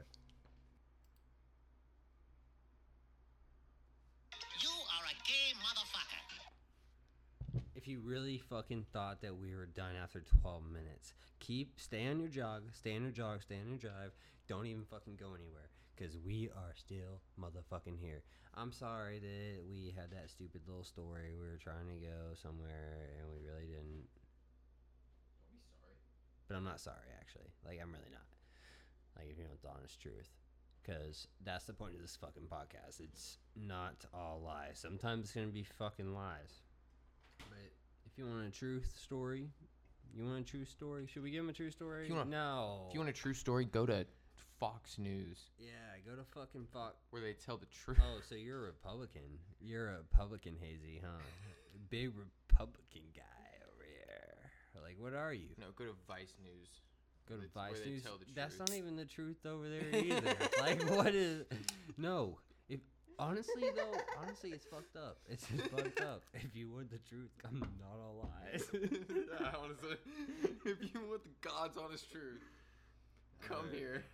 If 7.85 7.89
you 7.89 8.01
really 8.01 8.39
fucking 8.39 8.87
thought 8.95 9.21
that 9.21 9.37
we 9.37 9.55
were 9.55 9.67
done 9.67 9.93
after 10.03 10.25
12 10.41 10.63
minutes, 10.73 11.13
keep 11.39 11.77
stay 11.77 12.09
on 12.09 12.19
your 12.19 12.31
jog, 12.31 12.63
stay 12.73 12.97
on 12.97 13.03
your 13.03 13.13
jog, 13.13 13.43
stay 13.43 13.61
on 13.61 13.69
your 13.69 13.77
drive. 13.77 14.17
Don't 14.49 14.65
even 14.65 14.89
fucking 14.89 15.21
go 15.21 15.37
anywhere 15.37 15.69
because 15.93 16.17
we 16.17 16.49
are 16.57 16.73
still 16.77 17.21
motherfucking 17.37 18.01
here. 18.01 18.23
I'm 18.55 18.73
sorry 18.73 19.19
that 19.19 19.69
we 19.69 19.93
had 19.95 20.11
that 20.17 20.31
stupid 20.31 20.63
little 20.67 20.83
story. 20.83 21.37
We 21.37 21.45
were 21.45 21.61
trying 21.61 21.93
to 21.93 22.01
go 22.01 22.33
somewhere 22.33 23.21
and 23.21 23.29
we 23.29 23.45
really 23.45 23.69
didn't. 23.69 24.09
Don't 25.45 25.61
be 25.61 25.69
sorry. 25.77 26.01
But 26.49 26.57
I'm 26.57 26.65
not 26.65 26.81
sorry, 26.81 27.13
actually. 27.21 27.53
Like, 27.69 27.85
I'm 27.85 27.93
really 27.93 28.17
not. 28.17 28.25
Like, 29.13 29.29
if 29.29 29.37
you 29.37 29.45
want 29.45 29.61
the 29.61 29.69
honest 29.69 30.01
truth. 30.01 30.33
Because 30.81 31.29
that's 31.45 31.67
the 31.67 31.77
point 31.77 31.97
of 31.97 32.01
this 32.01 32.17
fucking 32.17 32.49
podcast. 32.49 33.05
It's 33.05 33.37
not 33.55 34.07
all 34.15 34.41
lies. 34.43 34.81
Sometimes 34.81 35.25
it's 35.25 35.35
going 35.35 35.49
to 35.49 35.53
be 35.53 35.69
fucking 35.77 36.15
lies. 36.15 36.64
If 38.15 38.19
you 38.19 38.31
want 38.31 38.47
a 38.47 38.51
truth 38.51 38.93
story, 39.05 39.49
you 40.15 40.25
want 40.25 40.39
a 40.39 40.45
true 40.49 40.65
story? 40.65 41.07
Should 41.13 41.25
we 41.25 41.33
give 41.33 41.43
him 41.43 41.51
a 41.51 41.53
true 41.53 41.71
story? 41.73 42.05
If 42.05 42.11
you 42.11 42.15
want 42.17 42.29
a- 42.29 42.31
no. 42.31 42.85
If 42.89 42.95
you 42.95 43.01
want 43.01 43.11
a 43.11 43.13
true 43.13 43.35
story, 43.35 43.65
go 43.65 43.85
to 43.87 44.07
Fox 44.61 44.99
News, 44.99 45.51
yeah, 45.59 45.69
go 46.09 46.15
to 46.15 46.23
fucking 46.23 46.67
fuck. 46.73 46.95
where 47.11 47.21
they 47.21 47.33
tell 47.33 47.57
the 47.57 47.67
truth. 47.67 47.99
Oh, 48.01 48.21
so 48.29 48.37
you're 48.37 48.61
a 48.61 48.67
Republican. 48.67 49.23
You're 49.61 49.89
a 49.91 49.97
Republican, 49.99 50.55
Hazy, 50.61 51.01
huh? 51.03 51.09
Big 51.91 52.13
Republican 52.17 53.03
guy 53.17 53.23
over 53.73 53.83
here. 53.85 54.83
Like, 54.83 54.95
what 55.01 55.13
are 55.13 55.35
you? 55.35 55.49
No, 55.59 55.67
go 55.77 55.85
to 55.87 55.95
Vice 56.07 56.35
News. 56.41 56.69
Go 57.29 57.35
to 57.35 57.41
where 57.41 57.49
Vice 57.71 57.81
they 57.81 57.91
News. 57.91 58.03
tell 58.05 58.17
the 58.19 58.27
That's 58.33 58.57
truth. 58.57 58.69
not 58.71 58.77
even 58.79 58.95
the 58.97 59.07
truth 59.07 59.45
over 59.45 59.69
there 59.69 60.01
either. 60.05 60.37
like, 60.61 60.89
what 60.91 61.15
is? 61.17 61.45
No. 61.99 62.39
Honestly 63.19 63.71
though, 63.75 63.99
honestly, 64.21 64.51
it's 64.51 64.67
fucked 64.67 64.97
up. 64.97 65.19
It's 65.29 65.47
just 65.47 65.71
fucked 65.71 66.01
up. 66.01 66.23
If 66.35 66.55
you 66.57 66.71
want 66.71 66.91
the 66.91 66.99
truth, 67.09 67.31
I'm 67.45 67.61
not 67.61 67.99
all 68.03 68.29
lies. 68.29 68.65
yeah, 68.73 69.53
honestly, 69.63 69.97
if 70.65 70.79
you 70.83 71.01
want 71.09 71.23
the 71.23 71.31
God's 71.41 71.79
honest 71.79 72.11
truth, 72.11 72.41
come 73.41 73.59
Alright. 73.59 73.75
here. 73.75 74.05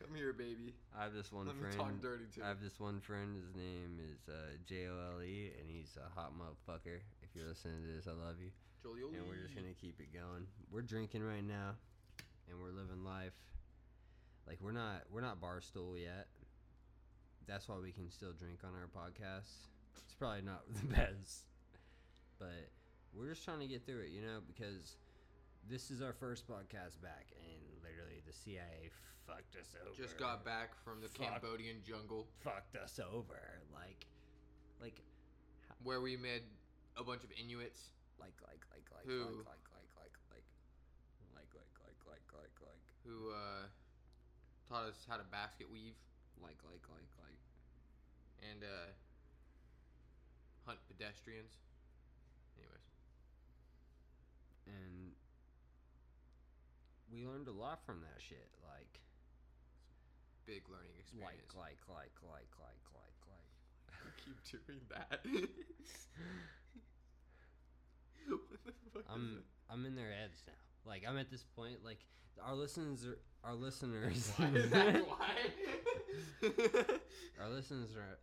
Come 0.00 0.14
here, 0.16 0.32
baby. 0.32 0.74
I 0.96 1.04
have 1.04 1.14
this 1.14 1.30
one 1.30 1.46
Let 1.46 1.56
me 1.56 1.62
friend. 1.62 1.76
talk 1.76 2.02
dirty 2.02 2.24
to 2.36 2.44
I 2.44 2.48
have 2.48 2.60
this 2.60 2.80
one 2.80 3.00
friend. 3.00 3.36
His 3.36 3.54
name 3.54 4.00
is 4.00 4.28
uh, 4.28 4.56
J 4.66 4.88
O 4.88 5.16
L 5.16 5.22
E, 5.22 5.52
and 5.60 5.70
he's 5.70 5.96
a 5.96 6.08
hot 6.18 6.32
motherfucker. 6.32 6.98
If 7.22 7.30
you're 7.34 7.46
listening 7.46 7.82
to 7.86 7.92
this, 7.96 8.06
I 8.06 8.12
love 8.12 8.36
you. 8.40 8.50
Jolioli. 8.84 9.16
And 9.18 9.28
we're 9.28 9.42
just 9.42 9.54
gonna 9.54 9.76
keep 9.80 10.00
it 10.00 10.12
going. 10.12 10.46
We're 10.70 10.82
drinking 10.82 11.22
right 11.22 11.44
now, 11.44 11.76
and 12.50 12.60
we're 12.60 12.72
living 12.72 13.04
life. 13.04 13.32
Like 14.46 14.58
we're 14.60 14.72
not 14.72 15.04
we're 15.10 15.22
not 15.22 15.40
barstool 15.40 16.00
yet. 16.00 16.26
That's 17.46 17.68
why 17.68 17.76
we 17.78 17.92
can 17.92 18.10
still 18.10 18.32
drink 18.32 18.60
on 18.64 18.70
our 18.72 18.88
podcast. 18.88 19.68
It's 19.96 20.14
probably 20.14 20.42
not 20.42 20.62
the 20.74 20.86
best, 20.86 21.44
but 22.38 22.70
we're 23.12 23.30
just 23.30 23.44
trying 23.44 23.60
to 23.60 23.66
get 23.66 23.86
through 23.86 24.00
it, 24.00 24.10
you 24.10 24.22
know, 24.22 24.40
because 24.46 24.96
this 25.68 25.90
is 25.90 26.02
our 26.02 26.12
first 26.12 26.48
podcast 26.48 27.00
back, 27.00 27.28
and 27.36 27.60
literally 27.82 28.20
the 28.26 28.32
CIA 28.32 28.90
fucked 29.26 29.56
us 29.56 29.72
over. 29.80 29.96
Just 29.96 30.18
got 30.18 30.44
back 30.44 30.76
from 30.84 31.00
the 31.00 31.08
Fuck. 31.08 31.40
Cambodian 31.40 31.80
jungle 31.86 32.26
fucked 32.42 32.76
us 32.76 33.00
over. 33.00 33.60
Like, 33.72 34.06
like, 34.80 35.00
where 35.82 36.00
we 36.00 36.16
met 36.16 36.42
a 36.96 37.04
bunch 37.04 37.24
of 37.24 37.30
Inuits. 37.32 37.90
like, 38.20 38.36
like, 38.42 38.62
like, 38.72 38.86
like, 38.92 39.06
Who? 39.06 39.44
like, 39.44 39.64
like, 39.72 39.88
like, 39.96 40.14
like, 40.30 40.44
like, 40.44 40.46
like, 41.34 41.50
like, 41.54 41.74
like, 41.80 41.98
like, 42.06 42.28
like, 42.32 42.56
like, 42.60 42.82
who 43.04 43.30
uh, 43.30 43.68
taught 44.68 44.88
us 44.88 45.04
how 45.08 45.16
to 45.16 45.24
basket 45.30 45.68
weave. 45.70 45.96
Like, 46.42 46.58
like, 46.64 46.84
like, 46.90 47.12
like. 47.20 47.40
and 48.50 48.62
uh, 48.64 48.90
hunt 50.66 50.78
pedestrians. 50.88 51.58
Anyways, 52.56 52.88
and 54.66 55.12
we 57.12 57.26
learned 57.26 57.48
a 57.48 57.56
lot 57.56 57.84
from 57.84 58.00
that 58.00 58.18
shit. 58.18 58.48
Like, 58.62 59.00
big 60.46 60.68
learning 60.68 60.96
experience. 60.98 61.52
like, 61.54 61.80
like, 61.86 61.86
like, 61.88 62.16
like, 62.22 62.52
like, 62.58 62.84
like. 62.94 63.12
Like. 63.94 64.20
keep 64.24 64.36
doing 64.66 64.80
that. 64.90 65.20
what 68.28 68.74
the 68.84 68.90
fuck 68.92 69.02
is 69.02 69.10
I'm 69.10 69.42
I'm 69.70 69.86
in 69.86 69.94
their 69.94 70.12
heads 70.12 70.42
now. 70.46 70.73
Like 70.86 71.04
I'm 71.08 71.16
at 71.18 71.30
this 71.30 71.44
point. 71.56 71.84
Like 71.84 71.98
our 72.44 72.54
listeners 72.54 73.06
are 73.06 73.18
our 73.48 73.54
listeners. 73.54 74.32
Why 74.36 74.46
is 74.48 74.70
that 74.70 75.06
why? 75.08 76.48
our 77.40 77.48
listeners 77.50 77.90
are 77.96 78.18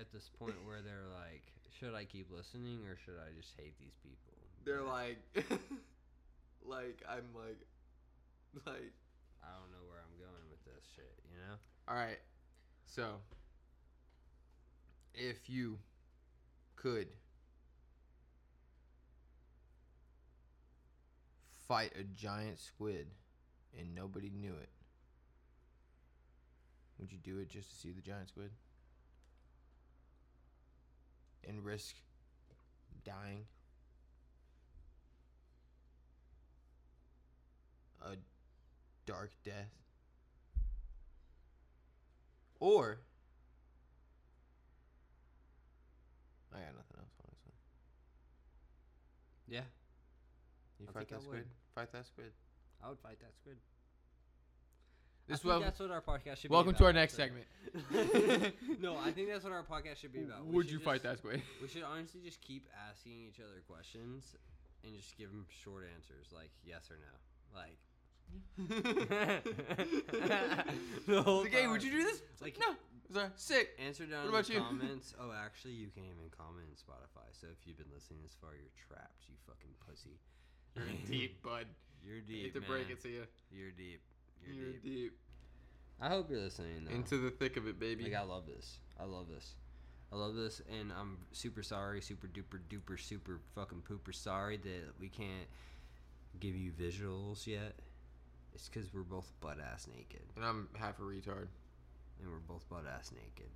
at 0.00 0.12
this 0.12 0.30
point 0.38 0.54
where 0.64 0.80
they're 0.82 1.08
like, 1.14 1.42
should 1.78 1.94
I 1.94 2.04
keep 2.04 2.30
listening 2.30 2.86
or 2.86 2.96
should 2.96 3.18
I 3.18 3.32
just 3.38 3.52
hate 3.58 3.78
these 3.78 3.96
people? 4.02 4.32
They're 4.64 4.82
like, 4.82 5.18
like 6.64 7.02
I'm 7.08 7.28
like, 7.34 7.60
like. 8.66 8.92
I 9.42 9.50
don't 9.58 9.72
know 9.74 9.84
where 9.90 9.98
I'm 9.98 10.16
going 10.18 10.46
with 10.50 10.62
this 10.64 10.86
shit. 10.94 11.18
You 11.30 11.38
know? 11.38 11.58
All 11.88 11.96
right. 11.96 12.18
So, 12.86 13.18
if 15.14 15.50
you 15.50 15.78
could 16.76 17.08
fight 21.66 21.92
a 21.98 22.04
giant 22.04 22.58
squid 22.58 23.06
and 23.78 23.94
nobody 23.94 24.30
knew 24.30 24.52
it, 24.52 24.70
would 26.98 27.12
you 27.12 27.18
do 27.18 27.38
it 27.38 27.48
just 27.48 27.70
to 27.70 27.76
see 27.76 27.90
the 27.90 28.00
giant 28.00 28.28
squid? 28.28 28.50
And 31.48 31.64
risk 31.64 31.96
dying? 33.04 33.46
A 38.04 38.16
dark 39.06 39.32
death? 39.44 39.70
Or 42.60 43.00
I 46.54 46.58
got 46.58 46.74
nothing 46.76 46.96
else, 46.98 47.14
honestly. 47.24 47.52
Yeah. 49.48 49.62
You 50.82 50.88
I 50.90 50.92
fight 50.98 51.08
that 51.10 51.22
squid? 51.22 51.38
would. 51.38 51.46
Fight 51.76 51.92
that 51.92 52.06
squid. 52.06 52.32
I 52.82 52.88
would 52.88 52.98
fight 52.98 53.20
that 53.20 53.34
squid. 53.36 53.56
This 55.28 55.38
I 55.38 55.38
think 55.38 55.48
wel- 55.50 55.60
that's 55.60 55.78
what 55.78 55.90
our 55.92 56.00
podcast 56.02 56.38
should 56.38 56.50
welcome 56.50 56.72
be 56.72 56.78
to 56.78 56.84
our 56.86 56.92
next 56.92 57.14
segment. 57.14 57.46
no, 58.82 58.98
I 58.98 59.12
think 59.12 59.28
that's 59.28 59.44
what 59.44 59.52
our 59.52 59.62
podcast 59.62 59.98
should 59.98 60.12
be 60.12 60.22
about. 60.24 60.44
We 60.44 60.56
Would 60.56 60.68
you 60.70 60.80
fight 60.80 61.04
that 61.04 61.18
squid? 61.18 61.40
We 61.62 61.68
should 61.68 61.84
honestly 61.84 62.20
just 62.24 62.40
keep 62.40 62.66
asking 62.90 63.12
each 63.28 63.38
other 63.38 63.62
questions 63.68 64.34
and 64.82 64.92
just 64.96 65.16
give 65.16 65.30
them 65.30 65.46
short 65.62 65.84
answers, 65.94 66.32
like 66.34 66.50
yes 66.64 66.90
or 66.90 66.98
no. 66.98 67.14
Like 67.54 67.78
the 71.06 71.22
whole 71.22 71.42
like, 71.42 71.52
hey, 71.52 71.66
would 71.68 71.82
you 71.84 71.90
do 71.92 72.02
this? 72.02 72.22
It's 72.32 72.42
like 72.42 72.58
no. 72.58 72.74
Sorry, 73.12 73.28
sick. 73.36 73.68
answer 73.78 74.06
down 74.06 74.32
What 74.32 74.48
in 74.48 74.54
the 74.56 74.60
you? 74.60 74.66
comments. 74.66 75.14
Oh, 75.20 75.30
actually, 75.36 75.74
you 75.74 75.88
can't 75.94 76.06
even 76.08 76.30
comment 76.32 76.64
in 76.66 76.74
Spotify. 76.74 77.28
So 77.30 77.46
if 77.52 77.66
you've 77.66 77.76
been 77.76 77.92
listening 77.92 78.20
this 78.24 78.34
far, 78.40 78.56
you're 78.56 78.72
trapped. 78.88 79.28
You 79.28 79.36
fucking 79.46 79.76
pussy. 79.86 80.16
You're 80.76 80.84
deep, 81.06 81.42
bud. 81.42 81.66
You're 82.06 82.18
I 82.18 82.20
deep. 82.20 82.42
hate 82.44 82.54
to 82.54 82.60
break 82.60 82.90
it 82.90 83.00
to 83.02 83.08
you. 83.08 83.24
You're 83.50 83.70
deep. 83.70 84.00
You're, 84.44 84.54
You're 84.56 84.72
deep. 84.72 84.82
deep. 84.82 85.12
I 86.00 86.08
hope 86.08 86.30
you're 86.30 86.40
listening. 86.40 86.84
Though. 86.88 86.94
Into 86.94 87.18
the 87.18 87.30
thick 87.30 87.56
of 87.56 87.68
it, 87.68 87.78
baby. 87.78 88.04
Like 88.04 88.14
I 88.14 88.22
love 88.22 88.46
this. 88.46 88.78
I 88.98 89.04
love 89.04 89.28
this. 89.28 89.54
I 90.12 90.16
love 90.16 90.34
this, 90.34 90.60
and 90.68 90.92
I'm 90.92 91.16
super 91.32 91.62
sorry, 91.62 92.02
super 92.02 92.26
duper 92.26 92.58
duper 92.68 93.00
super 93.00 93.40
fucking 93.54 93.82
pooper 93.88 94.14
sorry 94.14 94.58
that 94.58 94.92
we 95.00 95.08
can't 95.08 95.46
give 96.38 96.54
you 96.54 96.70
visuals 96.72 97.46
yet. 97.46 97.76
It's 98.54 98.68
because 98.68 98.92
we're 98.92 99.04
both 99.04 99.32
butt 99.40 99.56
ass 99.58 99.86
naked, 99.94 100.20
and 100.36 100.44
I'm 100.44 100.68
half 100.76 100.98
a 100.98 101.02
retard. 101.02 101.48
and 102.20 102.30
we're 102.30 102.40
both 102.46 102.68
butt 102.68 102.84
ass 102.86 103.10
naked, 103.14 103.50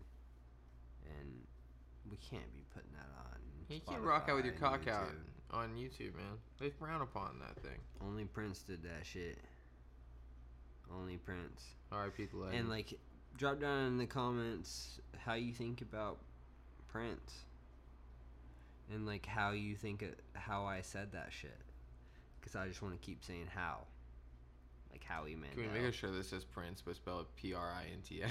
and 1.18 1.29
we 2.11 2.16
can't 2.16 2.50
be 2.55 2.64
putting 2.72 2.92
that 2.92 3.11
on. 3.18 3.37
You 3.68 3.81
can't 3.87 4.00
rock 4.02 4.29
out 4.31 4.37
with 4.37 4.44
your 4.46 4.55
cock 4.55 4.81
and 4.87 4.90
out 4.90 5.09
YouTube. 5.09 5.36
On 5.50 5.70
YouTube, 5.76 6.14
man. 6.16 6.38
They 6.61 6.70
frown 6.70 7.02
upon 7.02 7.38
that 7.40 7.61
thing. 7.62 7.78
Only 8.00 8.24
Prince 8.24 8.61
did 8.61 8.82
that 8.82 9.04
shit. 9.04 9.38
Only 10.94 11.16
Prince. 11.16 11.62
R.I.P. 11.92 12.26
the 12.26 12.37
legend. 12.37 12.61
And 12.61 12.68
like, 12.68 12.98
drop 13.37 13.61
down 13.61 13.87
in 13.87 13.98
the 13.98 14.06
comments 14.06 15.00
how 15.24 15.35
you 15.35 15.52
think 15.52 15.82
about 15.82 16.18
Prince, 16.88 17.44
and 18.92 19.06
like 19.06 19.26
how 19.26 19.50
you 19.50 19.74
think 19.74 20.02
it, 20.02 20.20
how 20.35 20.64
I 20.64 20.80
said 20.80 21.12
that 21.12 21.28
shit, 21.30 21.59
because 22.40 22.56
I 22.56 22.68
just 22.68 22.82
want 22.82 23.00
to 23.00 23.04
keep 23.04 23.24
saying 23.24 23.48
how, 23.54 23.80
like 24.90 25.04
Howie 25.04 25.37
Can 25.54 25.72
we 25.74 25.80
make 25.80 25.94
sure 25.94 26.11
this 26.11 26.28
says 26.28 26.44
Prince, 26.44 26.82
but 26.85 26.96
spell 26.96 27.20
it 27.20 27.26
P 27.37 27.52
R 27.52 27.70
I 27.70 27.82
N 27.92 28.00
T 28.06 28.22
S? 28.22 28.30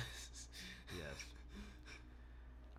Yes. 0.98 1.26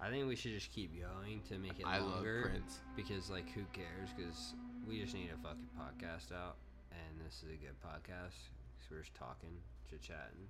I 0.00 0.10
think 0.10 0.28
we 0.28 0.36
should 0.36 0.52
just 0.52 0.72
keep 0.72 0.92
going 1.00 1.40
to 1.48 1.58
make 1.58 1.80
it 1.80 1.86
I 1.86 1.98
love 1.98 2.16
longer. 2.16 2.42
Prince. 2.50 2.80
Because 2.94 3.30
like, 3.30 3.50
who 3.52 3.62
cares? 3.72 4.10
Because 4.16 4.54
we 4.86 5.00
just 5.00 5.14
need 5.14 5.30
a 5.34 5.42
fucking 5.42 5.68
podcast 5.78 6.34
out, 6.34 6.56
and 6.90 7.20
this 7.24 7.36
is 7.36 7.44
a 7.44 7.56
good 7.56 7.74
podcast. 7.82 8.36
Cause 8.78 8.90
we're 8.90 9.00
just 9.00 9.14
talking, 9.14 9.50
chit 9.88 10.02
chatting. 10.02 10.48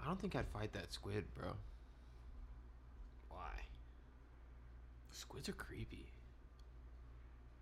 I 0.00 0.06
don't 0.06 0.20
think 0.20 0.36
I'd 0.36 0.48
fight 0.48 0.72
that 0.74 0.92
squid, 0.92 1.24
bro. 1.34 1.48
Why? 3.28 3.50
Squids 5.10 5.48
are 5.48 5.52
creepy. 5.52 6.10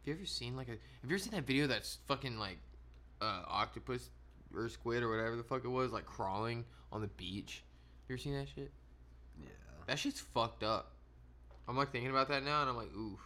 Have 0.01 0.09
you 0.09 0.15
ever 0.15 0.27
seen 0.27 0.57
like 0.57 0.69
a? 0.69 0.73
Have 0.73 0.81
you 1.05 1.11
ever 1.11 1.19
seen 1.19 1.33
that 1.33 1.47
video 1.47 1.67
that's 1.67 1.99
fucking 2.07 2.39
like, 2.39 2.59
uh, 3.21 3.43
octopus 3.47 4.11
or 4.55 4.69
squid 4.69 5.03
or 5.03 5.09
whatever 5.09 5.37
the 5.37 5.45
fuck 5.45 5.65
it 5.65 5.69
was 5.69 5.93
like 5.93 6.05
crawling 6.05 6.65
on 6.91 7.01
the 7.01 7.07
beach? 7.09 7.63
Have 8.03 8.11
You 8.11 8.15
ever 8.15 8.23
seen 8.23 8.35
that 8.35 8.49
shit? 8.55 8.73
Yeah. 9.41 9.49
That 9.87 9.99
shit's 9.99 10.21
fucked 10.21 10.63
up. 10.63 10.93
I'm 11.69 11.77
like 11.77 11.93
thinking 11.93 12.11
about 12.11 12.29
that 12.29 12.45
now, 12.45 12.61
and 12.63 12.71
I'm 12.71 12.77
like, 12.77 12.93
ooh, 12.97 13.19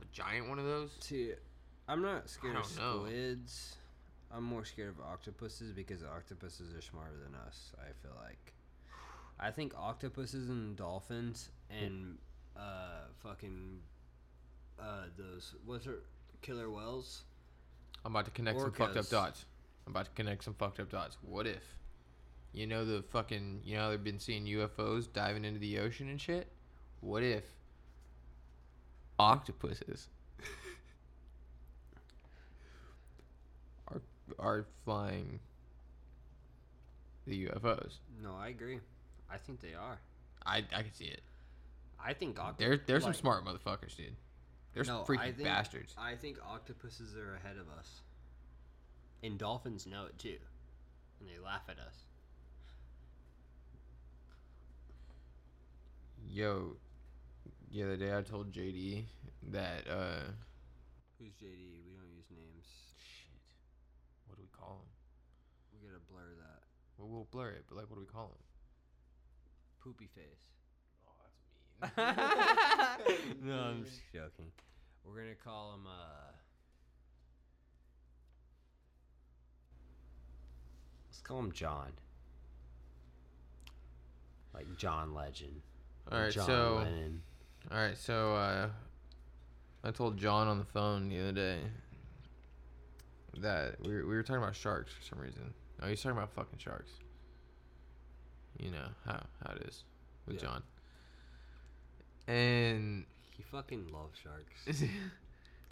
a 0.00 0.04
giant 0.12 0.48
one 0.48 0.58
of 0.58 0.64
those. 0.64 0.90
See, 1.00 1.32
I'm 1.88 2.02
not 2.02 2.28
scared 2.28 2.56
of 2.56 2.62
don't 2.62 2.78
know. 2.78 3.06
squids. 3.06 3.76
I'm 4.34 4.42
more 4.42 4.64
scared 4.64 4.88
of 4.88 5.00
octopuses 5.00 5.72
because 5.72 6.02
octopuses 6.02 6.74
are 6.74 6.80
smarter 6.80 7.16
than 7.22 7.34
us. 7.46 7.72
I 7.78 7.92
feel 8.02 8.16
like. 8.20 8.54
I 9.38 9.50
think 9.50 9.74
octopuses 9.76 10.48
and 10.48 10.76
dolphins 10.76 11.50
and 11.68 12.18
uh 12.56 13.06
fucking 13.22 13.80
uh 14.78 15.06
those 15.18 15.54
what's 15.64 15.86
it 15.86 16.02
killer 16.40 16.70
whales. 16.70 17.22
I'm 18.04 18.12
about 18.12 18.26
to 18.26 18.30
connect 18.30 18.60
some 18.60 18.72
fucked 18.72 18.96
up 18.96 19.08
dots. 19.08 19.44
I'm 19.86 19.92
about 19.92 20.06
to 20.06 20.10
connect 20.12 20.44
some 20.44 20.54
fucked 20.54 20.80
up 20.80 20.90
dots. 20.90 21.16
What 21.22 21.46
if, 21.46 21.62
you 22.54 22.68
know, 22.68 22.84
the 22.84 23.02
fucking, 23.10 23.62
you 23.64 23.76
know, 23.76 23.90
they've 23.90 24.02
been 24.02 24.20
seeing 24.20 24.46
UFOs 24.46 25.12
diving 25.12 25.44
into 25.44 25.58
the 25.58 25.80
ocean 25.80 26.08
and 26.08 26.20
shit. 26.20 26.46
What 27.00 27.24
if 27.24 27.44
octopuses 29.18 30.08
are 33.88 34.00
are 34.38 34.66
flying 34.84 35.40
the 37.26 37.46
UFOs? 37.46 37.94
No, 38.22 38.36
I 38.38 38.48
agree. 38.48 38.78
I 39.28 39.36
think 39.36 39.60
they 39.60 39.74
are. 39.74 39.98
I 40.46 40.58
I 40.74 40.82
can 40.82 40.94
see 40.94 41.06
it. 41.06 41.22
I 42.02 42.12
think 42.12 42.38
octopuses. 42.38 42.58
There 42.58 42.80
there's 42.86 43.02
some 43.02 43.14
smart 43.14 43.44
motherfuckers, 43.44 43.96
dude. 43.96 44.14
There's 44.74 44.88
no, 44.88 45.04
freaking 45.06 45.20
I 45.20 45.32
think, 45.32 45.44
bastards. 45.44 45.94
I 45.98 46.14
think 46.14 46.38
octopuses 46.48 47.16
are 47.16 47.34
ahead 47.36 47.56
of 47.56 47.66
us. 47.78 48.02
And 49.22 49.38
dolphins 49.38 49.86
know 49.86 50.04
it 50.06 50.18
too. 50.18 50.36
And 51.20 51.28
they 51.28 51.38
laugh 51.42 51.62
at 51.68 51.78
us. 51.78 52.04
Yo, 56.30 56.76
the 57.70 57.82
other 57.82 57.96
day 57.96 58.16
I 58.16 58.22
told 58.22 58.52
JD 58.52 59.04
that 59.50 59.84
uh 59.88 60.30
Who's 61.18 61.32
JD? 61.34 61.84
We 61.86 61.92
don't 61.94 62.10
use 62.14 62.26
names. 62.30 62.66
shit. 62.98 63.40
What 64.26 64.36
do 64.36 64.42
we 64.42 64.48
call 64.48 64.82
him? 64.82 64.88
We 65.72 65.86
gotta 65.86 66.00
blur 66.10 66.34
that. 66.38 66.62
Well, 66.98 67.08
we'll 67.08 67.28
blur 67.30 67.50
it, 67.50 67.64
but 67.68 67.76
like, 67.76 67.88
what 67.88 67.96
do 67.96 68.00
we 68.00 68.06
call 68.06 68.26
him? 68.26 68.42
Poopy 69.82 70.08
face. 70.14 70.24
Oh, 71.06 71.12
that's 71.80 73.06
mean. 73.06 73.36
no, 73.48 73.54
I'm 73.54 73.84
just 73.84 74.00
joking. 74.12 74.50
We're 75.04 75.16
gonna 75.16 75.34
call 75.34 75.74
him 75.74 75.86
uh 75.86 76.32
Let's 81.08 81.20
call 81.22 81.38
him 81.38 81.52
John. 81.52 81.92
Like 84.52 84.66
John 84.76 85.14
Legend. 85.14 85.62
All 86.12 86.20
right, 86.20 86.32
John 86.32 86.46
so 86.46 86.74
Lennon. 86.84 87.22
all 87.70 87.78
right, 87.78 87.96
so 87.96 88.34
uh, 88.34 88.68
I 89.82 89.90
told 89.90 90.16
John 90.18 90.48
on 90.48 90.58
the 90.58 90.64
phone 90.64 91.08
the 91.08 91.18
other 91.20 91.32
day 91.32 91.58
that 93.38 93.76
we 93.80 93.92
were, 93.94 94.06
we 94.06 94.14
were 94.14 94.22
talking 94.22 94.42
about 94.42 94.54
sharks 94.54 94.92
for 94.92 95.02
some 95.02 95.18
reason. 95.18 95.52
Oh, 95.82 95.88
he's 95.88 96.00
talking 96.02 96.16
about 96.16 96.30
fucking 96.32 96.58
sharks. 96.58 96.90
You 98.58 98.70
know 98.70 98.86
how 99.06 99.20
how 99.44 99.54
it 99.54 99.62
is. 99.66 99.84
with 100.26 100.36
Yeah. 100.36 100.42
John. 100.42 100.62
And 102.28 103.04
He 103.36 103.42
fucking 103.42 103.88
loves 103.92 104.18
sharks. 104.18 104.80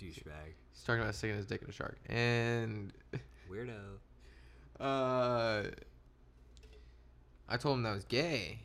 Douchebag. 0.00 0.54
He's 0.72 0.82
talking 0.84 1.02
about 1.02 1.14
sticking 1.14 1.36
his 1.36 1.46
dick 1.46 1.62
in 1.62 1.68
a 1.68 1.72
shark. 1.72 1.98
And 2.08 2.92
Weirdo. 3.50 3.78
uh, 4.80 5.62
I 7.48 7.56
told 7.58 7.76
him 7.78 7.82
that 7.84 7.94
was 7.94 8.04
gay, 8.04 8.60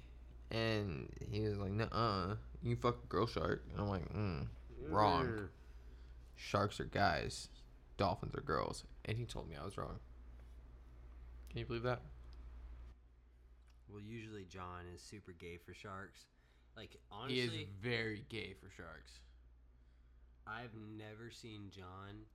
and 0.51 1.10
he 1.31 1.41
was 1.41 1.57
like, 1.57 1.71
"Nuh-uh, 1.71 2.36
you 2.63 2.75
fuck 2.75 2.97
a 3.03 3.07
girl 3.07 3.27
shark." 3.27 3.63
And 3.71 3.81
I'm 3.81 3.89
like, 3.89 4.13
mm, 4.13 4.47
"Wrong. 4.89 5.49
Sharks 6.36 6.79
are 6.79 6.86
guys, 6.86 7.49
dolphins 7.97 8.36
are 8.36 8.41
girls." 8.41 8.83
And 9.05 9.17
he 9.17 9.25
told 9.25 9.49
me 9.49 9.55
I 9.60 9.65
was 9.65 9.77
wrong. 9.77 9.99
Can 11.49 11.60
you 11.60 11.65
believe 11.65 11.83
that? 11.83 12.01
Well, 13.89 14.01
usually 14.01 14.43
John 14.43 14.86
is 14.93 15.01
super 15.01 15.31
gay 15.31 15.57
for 15.57 15.73
sharks. 15.73 16.25
Like 16.75 16.97
honestly, 17.12 17.36
he 17.36 17.63
is 17.63 17.67
very 17.81 18.23
gay 18.29 18.53
for 18.53 18.69
sharks. 18.69 19.19
I've 20.45 20.75
never 20.97 21.31
seen 21.31 21.71
John. 21.71 22.25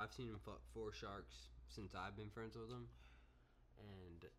I've 0.00 0.12
seen 0.12 0.28
him 0.28 0.38
fuck 0.44 0.60
four 0.72 0.92
sharks 0.92 1.48
since 1.68 1.94
I've 1.94 2.16
been 2.16 2.30
friends 2.30 2.54
with 2.56 2.70
him, 2.70 2.86
and 3.80 4.30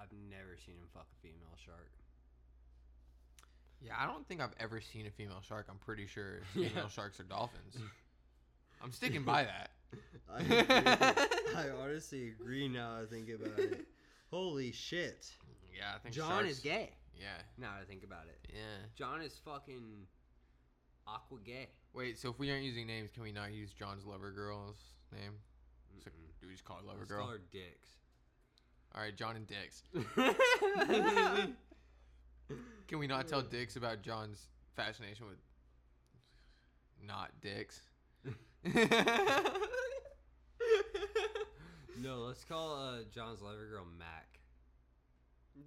I've 0.00 0.12
never 0.30 0.56
seen 0.64 0.76
him 0.76 0.86
fuck 0.94 1.06
a 1.12 1.16
female 1.22 1.56
shark. 1.64 1.90
Yeah, 3.80 3.92
I 3.98 4.06
don't 4.06 4.26
think 4.26 4.40
I've 4.40 4.54
ever 4.58 4.80
seen 4.80 5.06
a 5.06 5.10
female 5.10 5.40
shark. 5.46 5.66
I'm 5.68 5.78
pretty 5.78 6.06
sure 6.06 6.40
Yeah. 6.54 6.68
female 6.68 6.88
sharks 6.88 7.20
are 7.20 7.24
dolphins. 7.24 7.76
I'm 8.82 8.92
sticking 8.92 9.24
by 9.24 9.44
that. 9.44 9.70
I, 10.30 10.40
agree. 10.40 11.54
I 11.56 11.70
honestly 11.82 12.28
agree 12.28 12.68
now. 12.68 13.00
I 13.02 13.06
think 13.06 13.28
about 13.30 13.58
it. 13.58 13.86
Holy 14.30 14.70
shit! 14.70 15.26
Yeah, 15.74 15.94
I 15.96 15.98
think 15.98 16.14
John 16.14 16.28
sharks, 16.30 16.50
is 16.50 16.58
gay. 16.60 16.90
Yeah, 17.18 17.26
Now 17.56 17.72
that 17.74 17.82
I 17.82 17.84
think 17.86 18.04
about 18.04 18.26
it, 18.28 18.38
yeah. 18.52 18.86
John 18.94 19.22
is 19.22 19.40
fucking 19.44 20.06
aqua 21.08 21.38
gay. 21.44 21.68
Wait, 21.94 22.18
so 22.18 22.30
if 22.30 22.38
we 22.38 22.50
aren't 22.50 22.62
using 22.62 22.86
names, 22.86 23.10
can 23.10 23.22
we 23.24 23.32
not 23.32 23.52
use 23.52 23.72
John's 23.72 24.04
lover 24.04 24.30
girl's 24.30 24.76
name? 25.12 25.32
So, 26.04 26.10
do 26.40 26.46
we 26.46 26.52
just 26.52 26.64
call 26.64 26.76
her 26.76 26.82
lover 26.86 26.98
Let's 27.00 27.10
girl? 27.10 27.22
call 27.22 27.30
her 27.30 27.40
Dicks. 27.50 27.88
All 28.94 29.02
right, 29.02 29.14
John 29.14 29.36
and 29.36 29.46
Dix. 29.46 29.82
Can 32.88 32.98
we 32.98 33.06
not 33.06 33.28
tell 33.28 33.42
Dix 33.42 33.76
about 33.76 34.02
John's 34.02 34.48
fascination 34.74 35.26
with 35.26 35.38
not 37.06 37.30
dicks? 37.42 37.82
no, 42.02 42.18
let's 42.20 42.44
call 42.44 42.74
uh, 42.74 42.98
John's 43.14 43.42
lover 43.42 43.66
girl 43.70 43.86
Mac. 43.98 44.40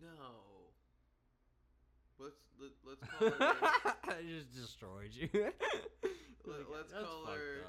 no. 0.02 0.52
Let's 2.20 2.36
let, 2.60 2.72
let's 2.86 3.02
call 3.20 3.30
her. 3.30 3.54
I 4.10 4.22
just 4.28 4.54
destroyed 4.54 5.12
you. 5.14 5.30
Let, 6.45 6.60
us 6.60 6.91
call 6.91 7.25
her. 7.34 7.62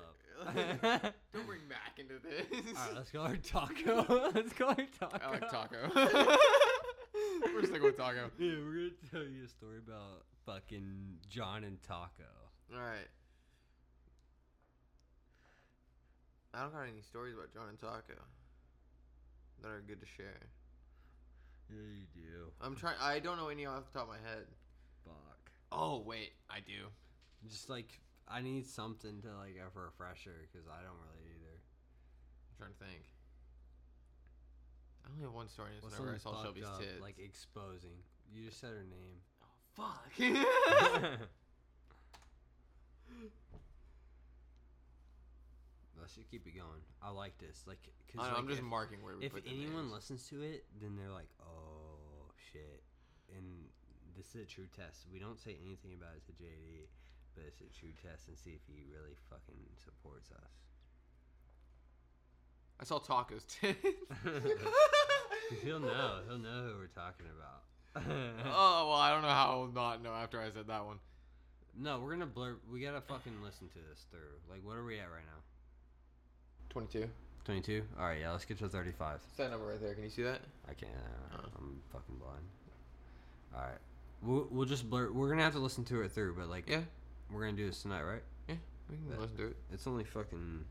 Don't 1.33 1.47
bring 1.47 1.61
Mac 1.69 1.99
into 1.99 2.15
this. 2.19 2.77
Alright, 2.77 2.95
let's 2.95 3.11
call 3.11 3.27
her 3.27 3.37
Taco. 3.37 4.31
let's 4.35 4.53
call 4.53 4.75
her 4.75 4.87
Taco. 4.99 5.19
I 5.23 5.31
like 5.31 5.51
taco. 5.51 6.39
We're 7.55 7.63
sticking 7.63 7.83
with 7.83 7.97
taco. 7.97 8.31
Yeah, 8.39 8.55
we're 8.65 8.75
gonna 8.75 8.91
tell 9.11 9.23
you 9.23 9.45
a 9.45 9.49
story 9.49 9.79
about 9.87 10.25
fucking 10.47 11.19
John 11.29 11.65
and 11.65 11.81
Taco. 11.83 12.25
All 12.75 12.81
right. 12.81 13.09
I 16.55 16.63
don't 16.63 16.73
got 16.73 16.83
any 16.83 17.03
stories 17.03 17.35
about 17.35 17.53
John 17.53 17.69
and 17.69 17.79
Taco 17.79 18.21
that 19.63 19.69
are 19.69 19.83
good 19.87 20.01
to 20.01 20.07
share. 20.07 20.49
Yeah, 21.71 21.81
you 21.95 22.07
do. 22.15 22.53
I'm 22.61 22.77
trying. 22.77 22.97
I 23.01 23.19
don't 23.21 23.37
know 23.37 23.49
any 23.49 23.67
off 23.67 23.91
the 23.91 23.99
top 23.99 24.09
of 24.09 24.15
my 24.15 24.29
head. 24.29 24.45
Fuck. 25.05 25.51
Oh 25.71 26.03
wait, 26.05 26.33
I 26.51 26.59
do. 26.61 26.89
Just 27.49 27.71
like 27.71 28.01
I 28.29 28.41
need 28.41 28.67
something 28.67 29.21
to 29.23 29.29
like 29.37 29.57
a 29.61 29.69
refresher 29.79 30.49
because 30.51 30.67
I 30.67 30.83
don't 30.83 30.99
really 31.11 31.29
either. 31.37 31.57
I'm 31.59 32.57
trying 32.57 32.73
to 32.73 32.79
think. 32.79 33.05
I 35.05 35.11
only 35.11 35.25
have 35.25 35.35
one 35.35 35.49
story. 35.49 35.69
and 35.69 35.77
It's 35.77 35.85
What's 35.85 35.99
whenever 35.99 36.15
I 36.17 36.19
saw 36.19 36.43
Shelby's 36.43 36.65
up, 36.65 36.79
tits. 36.79 37.01
like 37.01 37.19
exposing? 37.19 37.99
You 38.33 38.45
just 38.47 38.61
said 38.61 38.71
her 38.71 38.85
name. 38.89 39.21
Oh 39.43 39.55
fuck. 39.75 40.13
Let's 46.01 46.15
just 46.17 46.31
keep 46.31 46.47
it 46.47 46.57
going. 46.57 46.83
I 47.01 47.11
like 47.11 47.39
this. 47.39 47.63
Like, 47.67 47.79
cause 48.11 48.19
I 48.19 48.27
know, 48.27 48.35
like, 48.35 48.39
I'm 48.43 48.49
just 48.49 48.59
if, 48.59 48.65
marking 48.67 49.03
where 49.03 49.17
we 49.17 49.27
if 49.27 49.33
anyone 49.47 49.87
names. 49.87 49.93
listens 49.93 50.27
to 50.31 50.43
it, 50.43 50.65
then 50.81 50.97
they're 50.99 51.13
like, 51.15 51.31
"Oh 51.41 52.27
shit!" 52.51 52.83
And 53.37 53.71
this 54.17 54.35
is 54.35 54.43
a 54.43 54.47
true 54.47 54.67
test. 54.75 55.07
We 55.13 55.21
don't 55.21 55.39
say 55.39 55.57
anything 55.65 55.95
about 55.95 56.19
it 56.19 56.27
to 56.27 56.33
JD, 56.33 56.91
but 57.35 57.45
it's 57.47 57.61
a 57.61 57.71
true 57.79 57.93
test 58.03 58.29
and 58.29 58.37
see 58.39 58.51
if 58.51 58.63
he 58.67 58.83
really 58.93 59.17
fucking 59.31 59.61
supports 59.83 60.31
us. 60.33 60.53
I 62.81 62.85
saw 62.85 62.99
Taco's 62.99 63.45
tits. 63.45 63.79
he'll 65.63 65.81
know. 65.81 66.19
He'll 66.29 66.39
know 66.39 66.63
who 66.69 66.79
we're 66.79 66.87
talking 66.95 67.27
about. 67.27 67.63
oh 68.47 68.89
well, 68.89 68.97
I 68.99 69.11
don't 69.13 69.23
know 69.23 69.29
how 69.29 69.51
I'll 69.61 69.67
not 69.73 70.03
know 70.03 70.13
after 70.13 70.41
I 70.41 70.51
said 70.51 70.67
that 70.69 70.85
one. 70.85 70.97
no, 71.79 72.01
we're 72.01 72.13
gonna 72.13 72.27
blur. 72.27 72.57
We 72.71 72.81
gotta 72.81 73.03
fucking 73.03 73.35
listen 73.45 73.69
to 73.69 73.79
this 73.91 74.07
through. 74.11 74.21
Like, 74.51 74.65
what 74.65 74.77
are 74.77 74.85
we 74.85 74.99
at 74.99 75.11
right 75.13 75.25
now? 75.27 75.41
Twenty-two. 76.71 77.09
Twenty-two. 77.45 77.83
All 77.99 78.07
right, 78.07 78.19
yeah. 78.21 78.31
Let's 78.33 78.47
get 78.47 78.59
to 78.61 78.69
thirty-five. 78.69 79.21
It's 79.29 79.37
that 79.37 79.51
number 79.51 79.67
right 79.67 79.81
there. 79.81 79.95
Can 79.95 80.05
you 80.05 80.11
see 80.11 80.23
that? 80.23 80.41
I 80.69 80.73
can't. 80.75 80.93
Uh. 81.35 81.47
I'm 81.59 81.81
fucking 81.93 82.17
blind. 82.17 82.45
All 83.55 83.61
right. 83.61 83.79
We'll, 84.23 84.49
we'll 84.51 84.67
just 84.67 84.89
blur. 84.89 85.13
We're 85.13 85.29
gonna 85.29 85.43
have 85.43 85.53
to 85.53 85.59
listen 85.59 85.85
to 85.85 86.01
it 86.03 86.13
through, 86.13 86.35
but 86.37 86.49
like, 86.49 86.69
Yeah. 86.71 86.81
We're 87.33 87.41
gonna 87.45 87.57
do 87.57 87.67
this 87.67 87.83
tonight, 87.83 88.03
right? 88.03 88.23
Yeah. 88.49 88.55
We 88.91 88.97
can 88.97 89.07
Bet. 89.09 89.21
listen 89.21 89.37
to 89.39 89.47
it. 89.49 89.57
It's 89.73 89.87
only 89.87 90.05
fucking. 90.05 90.65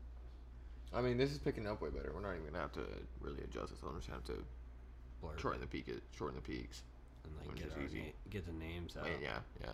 I 0.94 1.00
mean, 1.00 1.16
this 1.16 1.30
is 1.32 1.38
picking 1.38 1.66
up 1.66 1.80
way 1.80 1.88
better. 1.90 2.12
We're 2.14 2.20
not 2.20 2.32
even 2.32 2.46
gonna 2.46 2.58
have 2.62 2.72
to 2.72 2.84
really 3.20 3.40
adjust 3.42 3.70
this. 3.70 3.78
I'm 3.82 3.96
just 3.96 4.08
gonna 4.08 4.20
have 4.26 4.36
to 4.36 4.44
Blur 5.20 5.38
shorten 5.38 5.60
the 5.60 5.66
peak, 5.66 5.88
shorten 6.16 6.36
the 6.36 6.42
peaks. 6.42 6.82
and 7.24 7.34
like 7.36 7.48
which 7.48 7.62
get 7.62 7.76
our 7.76 7.82
easy. 7.84 8.12
get 8.30 8.44
the 8.46 8.52
names 8.52 8.96
out. 8.96 9.04
Wait, 9.04 9.14
yeah, 9.22 9.38
yeah. 9.60 9.72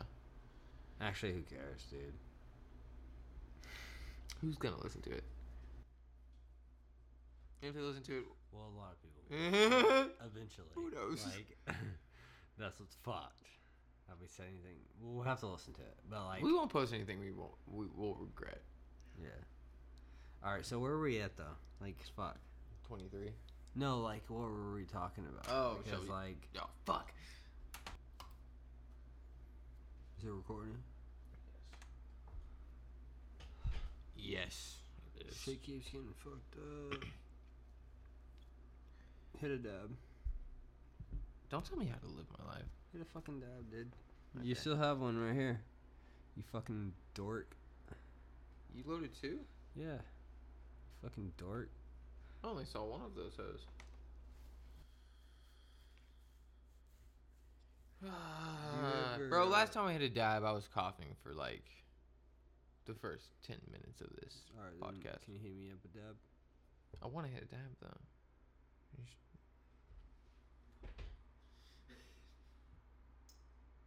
Actually, 1.00 1.32
who 1.32 1.42
cares, 1.42 1.84
dude? 1.90 2.12
Who's 4.40 4.56
gonna 4.56 4.80
listen 4.82 5.00
to 5.02 5.10
it? 5.10 5.24
If 7.62 7.74
they 7.74 7.80
listen 7.80 8.02
to 8.04 8.18
it, 8.18 8.24
Well, 8.52 8.70
a 8.72 8.78
lot 8.78 8.92
of 8.92 9.02
people. 9.02 9.20
it, 10.06 10.16
Eventually. 10.24 10.68
Who 10.74 10.90
knows? 10.90 11.26
Like, 11.26 11.76
that's 12.58 12.78
what's 12.78 12.94
fucked. 13.02 13.42
Have 14.08 14.16
we 14.20 14.26
said 14.28 14.46
anything? 14.48 14.76
We'll 15.02 15.24
have 15.24 15.40
to 15.40 15.46
listen 15.46 15.74
to 15.74 15.80
it, 15.82 15.96
but 16.10 16.24
like, 16.26 16.42
we 16.42 16.52
won't 16.52 16.70
post 16.72 16.92
anything 16.94 17.20
we 17.20 17.30
won't 17.30 17.52
we 17.70 17.86
will 17.96 18.14
regret. 18.16 18.60
yeah. 19.20 19.28
All 20.44 20.52
right. 20.52 20.64
So 20.64 20.78
where 20.78 20.92
were 20.92 21.00
we 21.02 21.20
at 21.20 21.36
though? 21.36 21.56
Like, 21.80 21.96
fuck. 22.16 22.36
Twenty 22.86 23.08
three. 23.08 23.32
No, 23.74 24.00
like, 24.00 24.22
what 24.28 24.40
were 24.40 24.72
we 24.74 24.84
talking 24.84 25.24
about? 25.28 25.46
Oh, 25.54 25.78
because 25.84 26.02
we- 26.04 26.08
like, 26.10 26.48
Oh 26.58 26.66
fuck. 26.86 27.12
is 30.18 30.24
it 30.24 30.30
recording? 30.30 30.78
Yes. 34.16 34.76
It 35.20 35.26
is. 35.28 35.36
Shit 35.38 35.62
keeps 35.62 35.86
getting 35.90 36.08
fucked 36.24 36.56
up. 36.94 37.04
Hit 39.40 39.50
a 39.50 39.56
dab. 39.58 39.90
Don't 41.50 41.64
tell 41.64 41.76
me 41.78 41.86
how 41.86 41.96
to 41.98 42.06
live 42.06 42.26
my 42.38 42.52
life. 42.54 42.64
Hit 42.92 43.02
a 43.02 43.04
fucking 43.04 43.40
dab, 43.40 43.70
dude. 43.70 43.92
You 44.42 44.52
Okay. 44.52 44.54
still 44.60 44.76
have 44.76 45.00
one 45.00 45.18
right 45.18 45.34
here. 45.34 45.60
You 46.36 46.42
fucking 46.52 46.92
dork. 47.14 47.54
You 48.74 48.82
loaded 48.86 49.14
two? 49.20 49.40
Yeah. 49.74 49.98
Fucking 51.02 51.32
dork. 51.36 51.70
I 52.44 52.48
only 52.48 52.64
saw 52.64 52.84
one 52.84 53.00
of 53.02 53.14
those 53.14 53.34
hoes. 53.36 53.66
Bro, 59.28 59.46
last 59.48 59.72
time 59.72 59.86
I 59.86 59.92
hit 59.92 60.02
a 60.02 60.08
dab, 60.08 60.44
I 60.44 60.52
was 60.52 60.68
coughing 60.68 61.16
for 61.22 61.32
like 61.34 61.64
the 62.86 62.94
first 62.94 63.26
ten 63.46 63.58
minutes 63.70 64.00
of 64.00 64.08
this 64.20 64.36
All 64.56 64.64
right, 64.64 64.72
then 64.80 64.90
podcast. 65.12 65.22
Can 65.24 65.34
you 65.34 65.40
hit 65.40 65.54
me 65.56 65.70
up 65.70 65.78
a 65.84 65.88
dab? 65.98 66.16
I 67.02 67.06
want 67.08 67.26
to 67.26 67.32
hit 67.32 67.42
a 67.42 67.46
dab 67.46 67.60
though. 67.80 67.98
You 68.96 69.04
sh- 69.04 69.16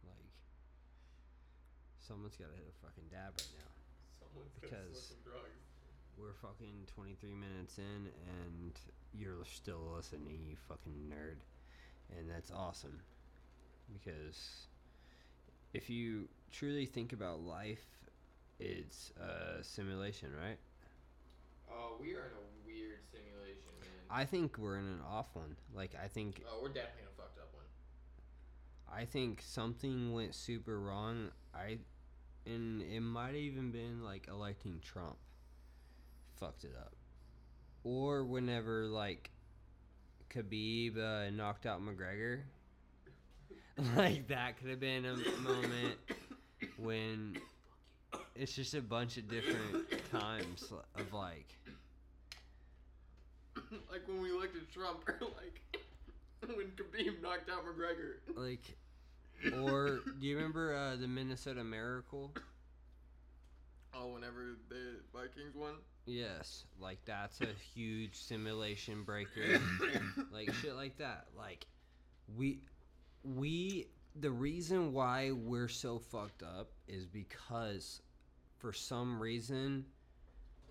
Like, 0.04 0.28
someone's 2.02 2.36
gotta 2.36 2.52
hit 2.54 2.66
a 2.66 2.86
fucking 2.86 3.04
dab 3.10 3.32
right 3.38 3.54
now. 3.56 3.70
Because 4.60 5.14
we're 6.18 6.34
fucking 6.34 6.86
23 6.94 7.34
minutes 7.34 7.78
in 7.78 8.08
and 8.26 8.72
you're 9.14 9.44
still 9.44 9.92
listening, 9.96 10.38
you 10.48 10.56
fucking 10.68 10.92
nerd. 11.08 11.38
And 12.18 12.28
that's 12.28 12.50
awesome. 12.50 12.98
Because 13.92 14.66
if 15.72 15.88
you 15.88 16.28
truly 16.50 16.86
think 16.86 17.12
about 17.12 17.40
life, 17.40 17.84
it's 18.58 19.12
a 19.20 19.62
simulation, 19.62 20.30
right? 20.40 20.58
Oh, 21.70 21.96
we 22.00 22.14
are 22.14 22.26
in 22.26 22.36
a 22.36 22.66
weird 22.66 23.00
simulation, 23.10 23.72
man. 23.80 23.90
I 24.10 24.24
think 24.24 24.58
we're 24.58 24.78
in 24.78 24.84
an 24.84 25.00
off 25.08 25.28
one. 25.34 25.56
Like, 25.74 25.92
I 26.02 26.08
think 26.08 26.42
oh, 26.46 26.60
we're 26.62 26.68
definitely 26.68 27.02
in 27.02 27.08
a 27.08 27.16
fucked 27.16 27.38
up 27.38 27.48
one. 27.54 27.64
I 28.94 29.04
think 29.04 29.42
something 29.42 30.12
went 30.12 30.34
super 30.34 30.78
wrong. 30.78 31.30
I 31.54 31.78
and 32.46 32.82
it 32.82 33.00
might 33.00 33.28
have 33.28 33.36
even 33.36 33.70
been 33.70 34.02
like 34.02 34.28
electing 34.28 34.80
Trump 34.82 35.16
fucked 36.38 36.64
it 36.64 36.74
up. 36.78 36.94
Or 37.84 38.24
whenever 38.24 38.86
like 38.86 39.30
Khabib 40.30 40.98
uh, 40.98 41.30
knocked 41.30 41.66
out 41.66 41.80
McGregor. 41.80 42.40
like 43.96 44.28
that 44.28 44.58
could 44.58 44.70
have 44.70 44.80
been 44.80 45.04
a 45.04 45.16
moment 45.40 45.96
when 46.76 47.38
it's 48.34 48.54
just 48.54 48.74
a 48.74 48.82
bunch 48.82 49.16
of 49.16 49.28
different 49.28 49.88
times 50.10 50.72
of 50.96 51.12
like 51.12 51.56
like 53.90 54.06
when 54.06 54.20
we 54.20 54.30
elected 54.30 54.70
Trump, 54.72 55.02
or 55.08 55.18
like 55.20 55.80
when 56.56 56.66
Khabib 56.68 57.22
knocked 57.22 57.50
out 57.50 57.64
McGregor. 57.64 58.16
like 58.36 58.76
or 59.62 60.00
do 60.20 60.26
you 60.26 60.36
remember 60.36 60.74
uh, 60.74 60.96
the 60.96 61.08
Minnesota 61.08 61.64
Miracle? 61.64 62.32
Oh, 63.94 64.08
whenever 64.08 64.56
the 64.68 65.00
Vikings 65.12 65.54
won. 65.54 65.74
Yes, 66.06 66.64
like 66.80 66.98
that's 67.04 67.40
a 67.40 67.48
huge 67.74 68.16
simulation 68.16 69.04
breaker. 69.04 69.60
like 70.32 70.52
shit 70.54 70.74
like 70.74 70.98
that. 70.98 71.26
Like 71.36 71.66
we 72.36 72.60
we 73.22 73.88
the 74.18 74.30
reason 74.30 74.92
why 74.92 75.30
we're 75.32 75.68
so 75.68 75.98
fucked 75.98 76.42
up 76.42 76.70
is 76.88 77.06
because 77.06 78.02
for 78.58 78.72
some 78.72 79.20
reason 79.20 79.84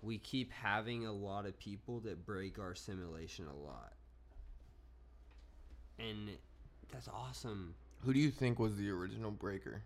we 0.02 0.18
keep 0.18 0.52
having 0.52 1.06
a 1.06 1.12
lot 1.12 1.46
of 1.46 1.58
people 1.58 2.00
that 2.00 2.26
break 2.26 2.58
our 2.58 2.74
simulation 2.74 3.46
a 3.46 3.56
lot. 3.56 3.92
And 5.98 6.30
that's 6.90 7.08
awesome. 7.08 7.74
Who 8.04 8.12
do 8.12 8.18
you 8.18 8.30
think 8.30 8.58
was 8.58 8.76
the 8.76 8.90
original 8.90 9.30
breaker 9.30 9.82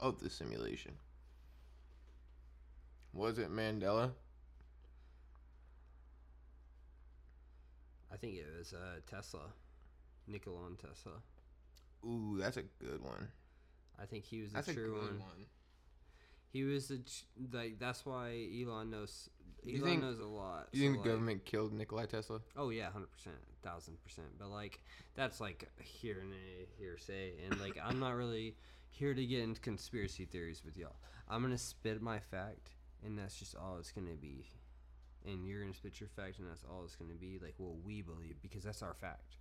of 0.00 0.20
the 0.20 0.30
simulation? 0.30 0.92
Was 3.12 3.38
it 3.38 3.50
Mandela? 3.50 4.12
I 8.12 8.16
think 8.16 8.34
it 8.36 8.46
was 8.58 8.72
uh, 8.72 9.00
Tesla. 9.06 9.52
Nikola 10.26 10.70
Tesla. 10.80 11.12
Ooh, 12.04 12.36
that's 12.38 12.56
a 12.56 12.62
good 12.62 13.02
one. 13.02 13.28
I 14.00 14.06
think 14.06 14.24
he 14.24 14.40
was 14.40 14.50
the 14.50 14.56
That's 14.56 14.68
a 14.68 14.74
true 14.74 14.94
good 14.94 15.02
one. 15.02 15.18
one. 15.20 15.46
He 16.52 16.64
was 16.64 16.88
the 16.88 16.98
ch- 16.98 17.26
like 17.52 17.78
that's 17.78 18.06
why 18.06 18.48
Elon 18.62 18.90
knows. 18.90 19.28
You 19.62 19.82
think- 19.82 20.02
knows 20.02 20.18
a 20.20 20.26
lot. 20.26 20.68
You 20.72 20.80
think 20.82 20.96
so, 20.96 21.02
the 21.02 21.08
like- 21.08 21.14
government 21.16 21.44
killed 21.44 21.72
Nikolai 21.72 22.06
Tesla? 22.06 22.40
Oh 22.56 22.70
yeah, 22.70 22.90
hundred 22.90 23.10
percent, 23.12 23.36
thousand 23.62 24.02
percent. 24.02 24.28
But 24.38 24.48
like 24.50 24.80
that's 25.14 25.40
like 25.40 25.68
here 25.82 26.20
and 26.20 26.32
a 26.32 26.66
hearsay, 26.78 27.32
and 27.44 27.60
like 27.60 27.78
I'm 27.82 27.98
not 27.98 28.14
really 28.14 28.56
here 28.90 29.14
to 29.14 29.26
get 29.26 29.40
into 29.42 29.60
conspiracy 29.60 30.24
theories 30.24 30.64
with 30.64 30.76
y'all. 30.76 30.96
I'm 31.28 31.42
gonna 31.42 31.58
spit 31.58 32.00
my 32.00 32.18
fact, 32.18 32.70
and 33.04 33.18
that's 33.18 33.38
just 33.38 33.54
all 33.54 33.76
it's 33.78 33.92
gonna 33.92 34.16
be. 34.20 34.46
And 35.26 35.46
you're 35.46 35.60
gonna 35.60 35.74
spit 35.74 36.00
your 36.00 36.08
fact, 36.08 36.38
and 36.38 36.48
that's 36.48 36.64
all 36.64 36.84
it's 36.84 36.96
gonna 36.96 37.14
be. 37.14 37.38
Like 37.42 37.54
what 37.58 37.82
we 37.84 38.02
believe, 38.02 38.36
because 38.40 38.62
that's 38.64 38.82
our 38.82 38.94
fact. 38.94 39.36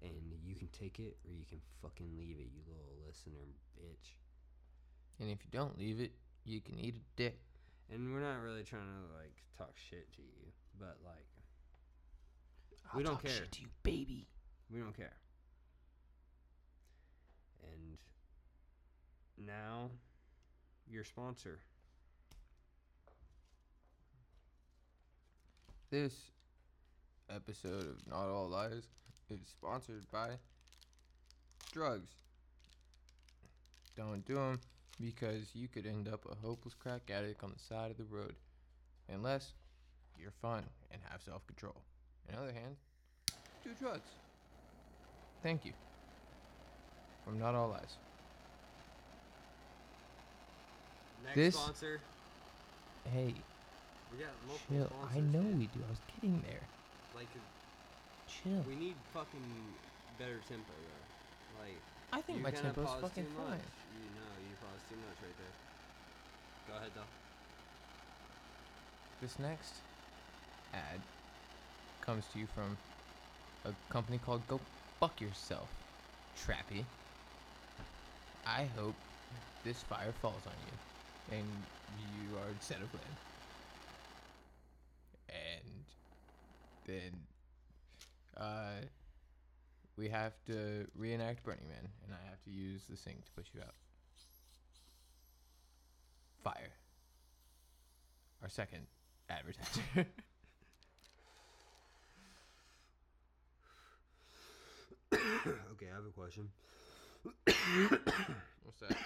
And 0.00 0.12
you 0.44 0.54
can 0.54 0.68
take 0.68 1.00
it 1.00 1.16
or 1.26 1.32
you 1.32 1.44
can 1.44 1.60
fucking 1.82 2.16
leave 2.16 2.36
it, 2.38 2.46
you 2.54 2.62
little 2.68 2.94
listener 3.04 3.34
bitch. 3.76 4.12
And 5.18 5.28
if 5.28 5.38
you 5.44 5.50
don't 5.50 5.76
leave 5.76 6.00
it, 6.00 6.12
you 6.44 6.60
can 6.60 6.78
eat 6.78 6.94
a 6.94 7.00
dick. 7.16 7.40
And 7.92 8.12
we're 8.12 8.20
not 8.20 8.42
really 8.42 8.64
trying 8.64 8.82
to 8.82 9.16
like 9.16 9.34
talk 9.56 9.74
shit 9.88 10.12
to 10.14 10.22
you, 10.22 10.52
but 10.78 10.98
like 11.04 11.24
we 12.94 13.02
don't 13.02 13.22
care. 13.22 13.46
to 13.50 13.60
you, 13.60 13.68
baby. 13.82 14.26
We 14.72 14.80
don't 14.80 14.96
care. 14.96 15.16
And 17.62 17.98
now 19.46 19.90
your 20.90 21.04
sponsor. 21.04 21.58
This 25.90 26.12
episode 27.34 27.86
of 27.86 28.06
Not 28.06 28.28
All 28.28 28.48
Lies 28.48 28.84
is 29.30 29.40
sponsored 29.46 30.04
by 30.12 30.30
drugs. 31.72 32.10
Don't 33.96 34.24
do 34.26 34.34
them 34.34 34.60
because 35.00 35.50
you 35.54 35.68
could 35.68 35.86
end 35.86 36.08
up 36.08 36.24
a 36.30 36.34
hopeless 36.46 36.74
crack 36.74 37.02
addict 37.10 37.42
on 37.44 37.52
the 37.52 37.58
side 37.74 37.90
of 37.90 37.96
the 37.96 38.04
road. 38.04 38.34
Unless 39.08 39.52
you're 40.18 40.32
fun 40.42 40.64
and 40.90 41.00
have 41.10 41.22
self 41.22 41.46
control. 41.46 41.74
On 42.28 42.34
the 42.34 42.42
other 42.42 42.52
hand, 42.52 42.76
do 43.64 43.70
drugs. 43.80 44.10
Thank 45.42 45.64
you. 45.64 45.72
From 47.24 47.38
Not 47.38 47.54
All 47.54 47.68
Lies. 47.68 47.96
Next 51.24 51.36
This- 51.36 51.54
sponsor. 51.54 52.00
Hey, 53.12 53.34
We 54.12 54.18
got 54.18 54.28
multiple 54.46 54.76
chill. 54.76 54.86
sponsors. 54.86 55.16
I 55.16 55.20
know 55.20 55.42
man. 55.42 55.58
we 55.58 55.66
do. 55.68 55.80
I 55.86 55.90
was 55.90 56.00
getting 56.14 56.40
there. 56.42 56.60
Like 57.14 57.28
uh, 57.34 57.40
Chill. 58.28 58.62
we 58.68 58.74
need 58.76 58.94
fucking 59.14 59.74
better 60.18 60.40
tempo 60.48 60.68
though. 60.72 61.62
Like 61.62 61.80
I 62.12 62.20
think 62.22 62.40
my 62.42 62.50
kinda 62.50 62.72
tempo's 62.72 63.00
fucking 63.00 63.24
too 63.26 63.30
fine. 63.36 63.50
much. 63.50 63.60
You 63.96 64.10
know, 64.20 64.32
right 64.96 65.36
there. 65.38 65.54
Go 66.66 66.78
ahead 66.78 66.90
though. 66.94 67.00
This 69.20 69.38
next 69.38 69.74
ad 70.72 71.00
comes 72.00 72.26
to 72.32 72.38
you 72.38 72.46
from 72.46 72.78
a 73.64 73.72
company 73.92 74.18
called 74.18 74.46
Go 74.48 74.60
Fuck 75.00 75.20
Yourself, 75.20 75.70
Trappy. 76.36 76.84
I 78.46 78.68
hope 78.76 78.94
this 79.64 79.82
fire 79.82 80.14
falls 80.22 80.46
on 80.46 80.54
you 80.64 81.36
and 81.36 81.44
you 81.96 82.36
are 82.36 82.54
set 82.60 82.78
aflame. 82.78 83.16
And 85.28 85.84
then 86.86 87.12
uh, 88.36 88.86
we 89.98 90.08
have 90.08 90.32
to 90.46 90.86
reenact 90.96 91.44
Burning 91.44 91.68
Man, 91.68 91.88
and 92.04 92.14
I 92.14 92.30
have 92.30 92.42
to 92.44 92.50
use 92.50 92.82
the 92.88 92.96
sink 92.96 93.24
to 93.26 93.30
push 93.32 93.48
you 93.54 93.60
out. 93.60 93.74
Fire. 96.42 96.72
Our 98.42 98.48
second 98.48 98.86
advertiser. 99.28 99.80
okay, 105.72 105.86
I 105.90 105.94
have 105.94 106.04
a 106.06 106.10
question. 106.14 106.48
What's 108.64 108.80
that? 108.80 108.96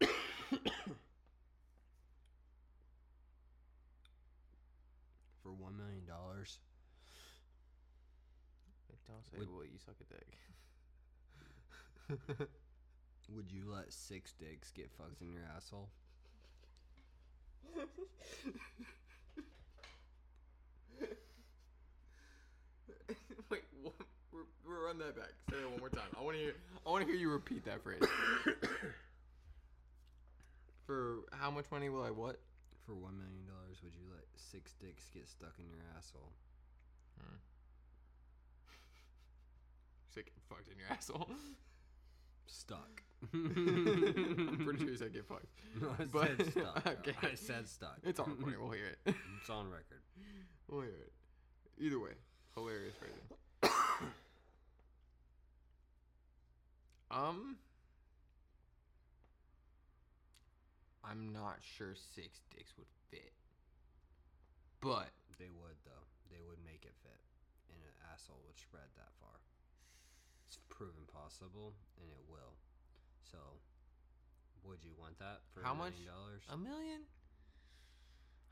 For 5.42 5.52
one 5.52 5.76
million 5.76 6.04
dollars, 6.06 6.58
Don't 9.06 9.24
say 9.26 9.38
Would- 9.38 9.52
what 9.54 9.70
you 9.72 9.78
suck 9.78 9.96
a 10.00 10.04
dick. 10.14 10.38
would 13.34 13.52
you 13.52 13.64
let 13.66 13.92
six 13.92 14.32
dicks 14.32 14.70
get 14.70 14.90
fucked 14.90 15.20
in 15.20 15.32
your 15.32 15.42
asshole? 15.56 15.88
Wait, 23.50 23.62
what? 23.82 23.94
We're, 24.32 24.40
we're 24.66 24.86
run 24.86 24.98
that 24.98 25.16
back. 25.16 25.32
Say 25.50 25.56
that 25.60 25.70
one 25.70 25.80
more 25.80 25.88
time. 25.88 26.08
I 26.18 26.22
want 26.22 26.36
to 26.36 26.42
hear. 26.42 26.54
I 26.86 26.90
want 26.90 27.02
to 27.04 27.10
hear 27.10 27.16
you 27.18 27.30
repeat 27.30 27.64
that 27.64 27.82
phrase. 27.82 28.02
For 30.86 31.18
how 31.32 31.50
much 31.50 31.66
money 31.70 31.88
will 31.90 32.02
I 32.02 32.10
what? 32.10 32.40
For 32.86 32.94
one 32.94 33.18
million 33.18 33.46
dollars, 33.46 33.82
would 33.82 33.94
you 33.94 34.04
let 34.10 34.24
six 34.36 34.72
dicks 34.80 35.08
get 35.12 35.28
stuck 35.28 35.52
in 35.58 35.68
your 35.68 35.84
asshole? 35.96 36.32
Hmm. 37.20 37.36
Say 40.14 40.22
get 40.22 40.32
fucked 40.48 40.68
in 40.68 40.78
your 40.78 40.88
asshole. 40.90 41.28
Stuck. 42.50 43.02
I'm 43.34 44.60
pretty 44.64 44.78
sure 44.80 44.88
you 44.90 44.96
said 44.96 45.12
get 45.12 45.26
fucked. 45.26 45.46
No, 45.80 45.90
I 45.98 46.04
But- 46.04 46.36
said 46.38 46.50
stuck. 46.52 46.86
okay. 47.06 47.14
I 47.22 47.34
said 47.34 47.68
stuck. 47.68 47.98
It's 48.02 48.18
on 48.18 48.30
recording. 48.30 48.60
We'll 48.60 48.70
hear 48.72 48.86
it. 49.06 49.14
It's 49.40 49.50
on 49.50 49.68
record. 49.70 50.00
We'll 50.68 50.80
hear 50.82 50.90
it. 50.90 51.12
Either 51.78 51.98
way, 52.00 52.12
hilarious 52.54 52.94
phrasing. 52.98 53.28
um, 57.10 57.56
I'm 61.04 61.32
not 61.32 61.58
sure 61.60 61.94
six 62.14 62.40
dicks 62.54 62.72
would 62.78 62.88
fit, 63.10 63.32
but 64.80 65.10
They 65.38 65.50
would 65.50 65.76
though. 65.84 66.04
They 66.30 66.40
would 66.48 66.58
make 66.64 66.84
it 66.84 66.94
fit, 67.02 67.20
and 67.72 67.78
an 67.82 67.94
asshole 68.12 68.40
would 68.46 68.58
spread 68.58 68.88
that. 68.96 69.12
It's 70.48 70.56
proven 70.70 71.04
possible, 71.12 71.74
and 72.00 72.08
it 72.10 72.22
will. 72.28 72.56
So, 73.30 73.36
would 74.64 74.82
you 74.82 74.92
want 74.98 75.18
that 75.18 75.40
for 75.52 75.62
How 75.62 75.72
a 75.72 75.74
much? 75.74 75.92
million 75.92 76.08
dollars? 76.08 76.42
a 76.48 76.56
million. 76.56 77.00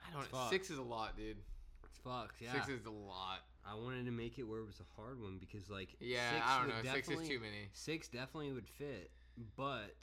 I 0.06 0.12
don't 0.12 0.30
know. 0.32 0.48
Six 0.50 0.70
is 0.70 0.76
a 0.78 0.82
lot, 0.82 1.16
dude. 1.16 1.38
It's 1.88 1.98
fucked. 2.04 2.40
Yeah. 2.42 2.52
Six 2.52 2.68
is 2.68 2.84
a 2.84 2.90
lot. 2.90 3.40
I 3.64 3.74
wanted 3.74 4.04
to 4.06 4.12
make 4.12 4.38
it 4.38 4.44
where 4.44 4.60
it 4.60 4.66
was 4.66 4.78
a 4.78 4.88
hard 5.00 5.20
one 5.20 5.38
because 5.40 5.70
like 5.70 5.96
Yeah, 5.98 6.20
six 6.36 6.44
I 6.46 6.58
don't 6.58 6.66
would 6.66 6.84
know. 6.84 6.92
Six 6.92 7.08
is 7.08 7.14
definitely- 7.16 7.28
too 7.28 7.40
many. 7.40 7.62
Six 7.72 8.08
definitely 8.08 8.52
would 8.52 8.68
fit, 8.68 9.10
but 9.56 9.96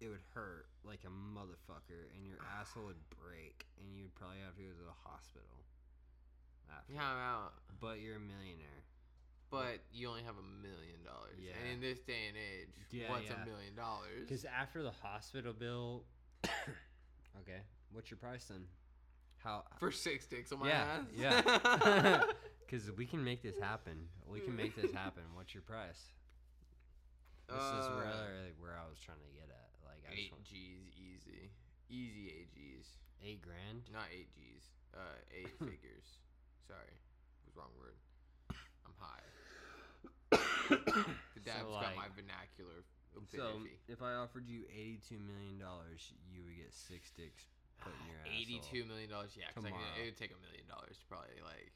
it 0.00 0.08
would 0.08 0.24
hurt 0.32 0.66
like 0.84 1.04
a 1.04 1.12
motherfucker, 1.12 2.10
and 2.16 2.26
your 2.26 2.38
asshole 2.58 2.86
would 2.86 3.08
break, 3.20 3.66
and 3.78 3.94
you'd 3.94 4.14
probably 4.14 4.38
have 4.40 4.56
to 4.56 4.62
go 4.62 4.70
to 4.72 4.84
the 4.88 4.98
hospital. 5.04 5.64
After. 6.72 6.94
Yeah, 6.94 7.04
I'm 7.04 7.18
out. 7.20 7.52
But 7.78 8.00
you're 8.00 8.16
a 8.16 8.20
millionaire. 8.20 8.82
But 9.50 9.80
you 9.92 10.08
only 10.08 10.22
have 10.22 10.34
a 10.36 10.62
million 10.62 11.02
dollars. 11.04 11.38
Yeah. 11.38 11.52
And 11.62 11.74
in 11.74 11.80
this 11.80 12.00
day 12.00 12.26
and 12.28 12.36
age, 12.36 12.74
Yeah, 12.90 13.10
what's 13.10 13.26
yeah. 13.30 13.42
a 13.42 13.46
million 13.46 13.74
dollars? 13.76 14.20
Because 14.26 14.44
after 14.44 14.82
the 14.82 14.90
hospital 14.90 15.52
bill, 15.52 16.04
okay, 17.40 17.60
what's 17.92 18.10
your 18.10 18.18
price 18.18 18.46
then? 18.46 18.64
How? 19.38 19.64
For 19.78 19.92
six 19.92 20.26
dicks 20.26 20.50
on 20.52 20.60
my 20.60 20.68
yeah, 20.68 20.84
ass? 20.98 21.06
yeah. 21.14 22.22
Because 22.66 22.90
we 22.96 23.04
can 23.04 23.22
make 23.22 23.42
this 23.42 23.58
happen. 23.60 24.08
We 24.26 24.40
can 24.40 24.56
make 24.56 24.74
this 24.74 24.90
happen. 24.90 25.22
What's 25.34 25.52
your 25.54 25.62
price? 25.62 26.00
This 27.46 27.60
is 27.60 27.86
Uh, 27.86 28.00
really 28.00 28.40
like 28.48 28.56
where 28.58 28.72
I 28.74 28.88
was 28.88 28.98
trying 28.98 29.20
to 29.20 29.30
get 29.36 29.52
at. 29.52 29.68
Like 29.84 30.00
I 30.10 30.16
eight 30.16 30.32
want 30.32 30.44
G's 30.48 30.88
easy. 30.96 31.52
Easy 31.92 32.32
eight 32.32 32.50
G's. 32.56 32.88
eight 33.22 33.42
grand. 33.44 33.84
Not 33.92 34.08
eight 34.10 34.32
G's. 34.34 34.64
Uh, 34.96 35.20
eight 35.30 35.52
figures. 35.60 36.24
Sorry. 36.66 36.96
Was 37.44 37.54
wrong 37.54 37.70
word. 37.78 38.00
The 40.68 41.40
got 41.44 41.68
like- 41.70 41.96
my 41.96 42.08
vernacular 42.14 42.84
So 43.30 43.62
if 43.88 44.02
I 44.02 44.14
offered 44.14 44.48
you 44.48 44.64
eighty-two 44.72 45.18
million 45.18 45.58
dollars, 45.58 46.12
you 46.30 46.42
would 46.44 46.56
get 46.56 46.72
six 46.74 47.10
dicks 47.14 47.46
put 47.82 47.92
in 48.02 48.10
your 48.10 48.20
asshole. 48.22 48.34
Eighty-two 48.34 48.84
million 48.90 49.10
dollars. 49.10 49.32
Yeah, 49.38 49.50
because 49.54 49.70
it 50.00 50.04
would 50.04 50.18
take 50.18 50.32
a 50.34 50.40
million 50.42 50.66
dollars 50.66 50.98
to 50.98 51.04
probably 51.06 51.38
like 51.44 51.70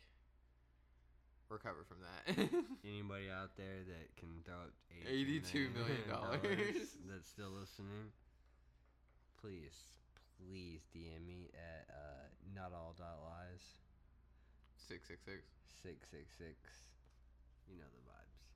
recover 1.48 1.84
from 1.88 2.04
that. 2.04 2.36
Anybody 2.84 3.30
out 3.32 3.56
there 3.56 3.80
that 3.88 4.12
can 4.20 4.44
throw 4.44 4.68
up 4.68 4.74
$82 5.08 5.72
million 5.72 6.04
dollars. 6.10 7.00
that's 7.08 7.28
still 7.28 7.48
listening, 7.56 8.12
please, 9.40 9.88
please 10.36 10.84
DM 10.92 11.24
me 11.24 11.48
at 11.56 11.88
uh, 11.88 12.24
not 12.54 12.72
all 12.76 12.92
dot 12.98 13.20
lies 13.24 13.64
six 14.76 15.08
six 15.08 15.24
six. 15.24 15.40
six 15.82 16.04
six 16.10 16.26
six. 16.36 16.56
You 17.68 17.76
know 17.76 17.88
the 17.92 18.04
vibes. 18.08 18.47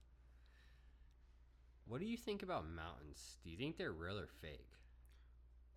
What 1.86 2.00
do 2.00 2.06
you 2.06 2.16
think 2.16 2.42
about 2.42 2.64
mountains? 2.68 3.38
Do 3.44 3.50
you 3.50 3.56
think 3.56 3.76
they're 3.76 3.92
real 3.92 4.18
or 4.18 4.28
fake? 4.40 4.70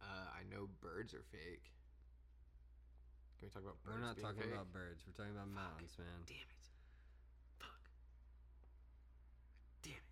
Uh, 0.01 0.27
I 0.39 0.43
know 0.53 0.67
birds 0.81 1.13
are 1.13 1.23
fake. 1.31 1.71
Can 3.39 3.47
we 3.47 3.49
talk 3.49 3.63
about 3.63 3.83
birds? 3.83 3.97
We're 3.97 4.05
not 4.05 4.17
talking 4.17 4.43
fake? 4.43 4.53
about 4.53 4.71
birds. 4.71 5.03
We're 5.05 5.13
talking 5.13 5.35
about 5.35 5.49
mountains, 5.49 5.95
man. 5.97 6.07
Damn 6.25 6.37
it. 6.37 6.69
Fuck. 7.59 7.89
Damn 9.83 9.93
it. 9.93 10.03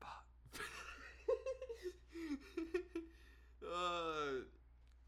Fuck. 0.00 0.26
uh, 3.72 4.44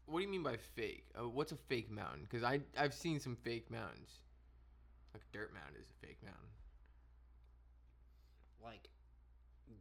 what 0.05 0.19
do 0.19 0.25
you 0.25 0.31
mean 0.31 0.43
by 0.43 0.57
fake? 0.75 1.05
Uh, 1.19 1.27
what's 1.27 1.51
a 1.51 1.57
fake 1.57 1.89
mountain? 1.91 2.21
Because 2.29 2.43
I 2.43 2.61
I've 2.77 2.93
seen 2.93 3.19
some 3.19 3.35
fake 3.35 3.69
mountains. 3.71 4.21
Like 5.13 5.23
Dirt 5.33 5.53
Mountain 5.53 5.75
is 5.79 5.87
a 5.89 6.05
fake 6.05 6.19
mountain. 6.23 6.49
Like, 8.63 8.89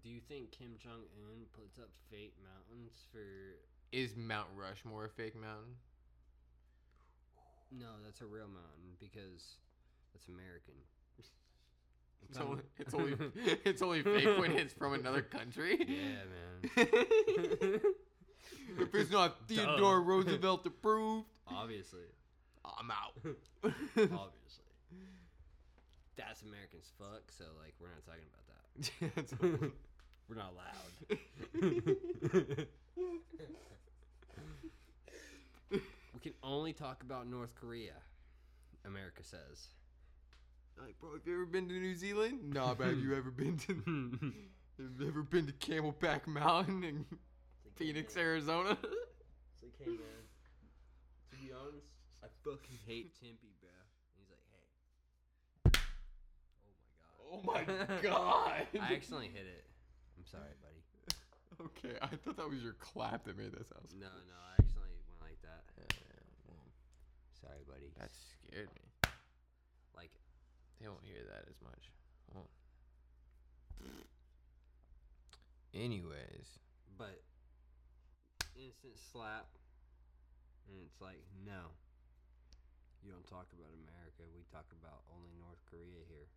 do 0.02 0.08
you 0.08 0.20
think 0.28 0.50
Kim 0.52 0.74
Jong 0.82 1.02
Un 1.16 1.46
puts 1.52 1.78
up 1.78 1.88
fake 2.10 2.34
mountains 2.42 3.04
for? 3.12 3.56
Is 3.92 4.16
Mount 4.16 4.48
Rushmore 4.56 5.06
a 5.06 5.08
fake 5.08 5.34
mountain? 5.34 5.74
No, 7.72 7.86
that's 8.04 8.20
a 8.20 8.26
real 8.26 8.46
mountain 8.48 8.96
because 8.98 9.56
it's 10.14 10.28
American. 10.28 10.74
It's 12.28 12.38
only 12.38 12.62
it's 12.78 12.94
only 12.94 13.14
it's 13.64 13.82
only 13.82 14.02
fake 14.02 14.38
when 14.38 14.52
it's 14.52 14.74
from 14.74 14.92
another 14.92 15.22
country. 15.22 15.78
Yeah, 15.88 16.22
man. 16.28 17.80
if 18.78 18.94
it's 18.94 19.10
not 19.10 19.48
Theodore 19.48 20.02
Roosevelt 20.02 20.64
approved, 20.66 21.26
Obviously, 21.48 22.02
I'm 22.64 22.90
out. 22.90 23.14
obviously. 23.96 24.64
That's 26.16 26.42
Americans 26.42 26.92
fuck. 26.98 27.22
So 27.36 27.44
like, 27.58 27.74
we're 27.80 27.88
not 27.88 28.04
talking 28.04 28.28
about 28.32 28.46
that. 28.46 28.49
We're 29.40 30.36
not 30.36 30.52
allowed. 30.52 31.10
we 35.70 36.20
can 36.22 36.32
only 36.42 36.72
talk 36.72 37.02
about 37.02 37.26
North 37.28 37.54
Korea. 37.54 37.94
America 38.84 39.22
says. 39.22 39.68
like, 40.78 40.98
bro, 40.98 41.12
have 41.12 41.26
you 41.26 41.34
ever 41.34 41.46
been 41.46 41.68
to 41.68 41.74
New 41.74 41.94
Zealand? 41.94 42.54
Nah, 42.54 42.74
but 42.74 42.88
have 42.88 42.98
you 42.98 43.14
ever 43.14 43.30
been 43.30 43.58
to 43.58 43.74
have 44.78 45.00
you 45.00 45.08
ever 45.08 45.22
been 45.22 45.46
to 45.46 45.52
Camelback 45.52 46.26
Mountain 46.26 46.84
in 46.84 47.04
Phoenix, 47.76 48.16
Arizona? 48.16 48.70
It's 48.82 49.62
like, 49.62 49.74
hey 49.78 49.90
man, 49.90 50.24
to 51.30 51.36
be 51.36 51.52
honest, 51.52 51.86
I 52.24 52.28
fucking 52.44 52.78
hate 52.86 53.14
Tempe, 53.20 53.52
bro. 53.60 53.68
And 53.68 54.24
he's 54.24 54.30
like, 54.30 54.44
hey. 54.48 55.80
Oh 57.30 57.40
my 57.44 57.62
god. 58.02 58.66
I 58.74 58.92
accidentally 58.92 59.30
hit 59.32 59.46
it. 59.46 59.64
I'm 60.18 60.26
sorry, 60.26 60.50
buddy. 60.58 60.82
okay, 61.70 61.94
I 62.02 62.10
thought 62.18 62.36
that 62.36 62.50
was 62.50 62.58
your 62.62 62.74
clap 62.82 63.24
that 63.24 63.38
made 63.38 63.52
that 63.52 63.66
sound. 63.70 63.86
No, 63.94 64.10
no, 64.10 64.36
I 64.50 64.58
accidentally 64.58 64.98
went 65.06 65.20
like 65.22 65.38
that. 65.46 65.62
Sorry, 67.38 67.62
buddy. 67.70 67.88
That 67.98 68.10
scared 68.10 68.68
me. 68.74 68.84
like, 69.96 70.10
They 70.80 70.88
won't 70.88 71.06
hear 71.06 71.22
that 71.30 71.46
as 71.48 71.56
much. 71.62 71.88
Well. 72.34 72.50
Anyways, 75.72 76.58
but 76.98 77.22
instant 78.58 78.98
slap, 78.98 79.46
and 80.68 80.76
it's 80.84 81.00
like, 81.00 81.22
no. 81.46 81.70
You 83.00 83.08
don't 83.14 83.24
talk 83.24 83.48
about 83.56 83.72
America. 83.86 84.28
We 84.36 84.44
talk 84.52 84.68
about 84.76 85.06
only 85.08 85.32
North 85.40 85.62
Korea 85.70 86.04
here. 86.10 86.28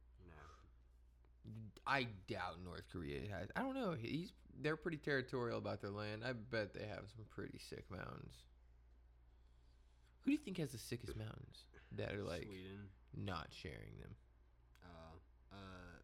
I 1.85 2.07
doubt 2.27 2.63
North 2.63 2.83
Korea 2.91 3.19
has. 3.31 3.49
I 3.55 3.61
don't 3.61 3.75
know. 3.75 3.95
He's 3.99 4.31
they're 4.61 4.77
pretty 4.77 4.97
territorial 4.97 5.57
about 5.57 5.81
their 5.81 5.89
land. 5.89 6.23
I 6.25 6.33
bet 6.33 6.73
they 6.73 6.85
have 6.85 7.05
some 7.15 7.25
pretty 7.29 7.59
sick 7.59 7.85
mountains. 7.89 8.43
Who 10.21 10.27
do 10.27 10.31
you 10.31 10.37
think 10.37 10.57
has 10.57 10.71
the 10.71 10.77
sickest 10.77 11.17
mountains 11.17 11.65
that 11.97 12.13
are 12.13 12.23
like 12.23 12.43
Sweden. 12.43 12.87
not 13.17 13.47
sharing 13.51 13.97
them? 14.01 14.15
Uh, 14.83 15.55
uh, 15.55 15.97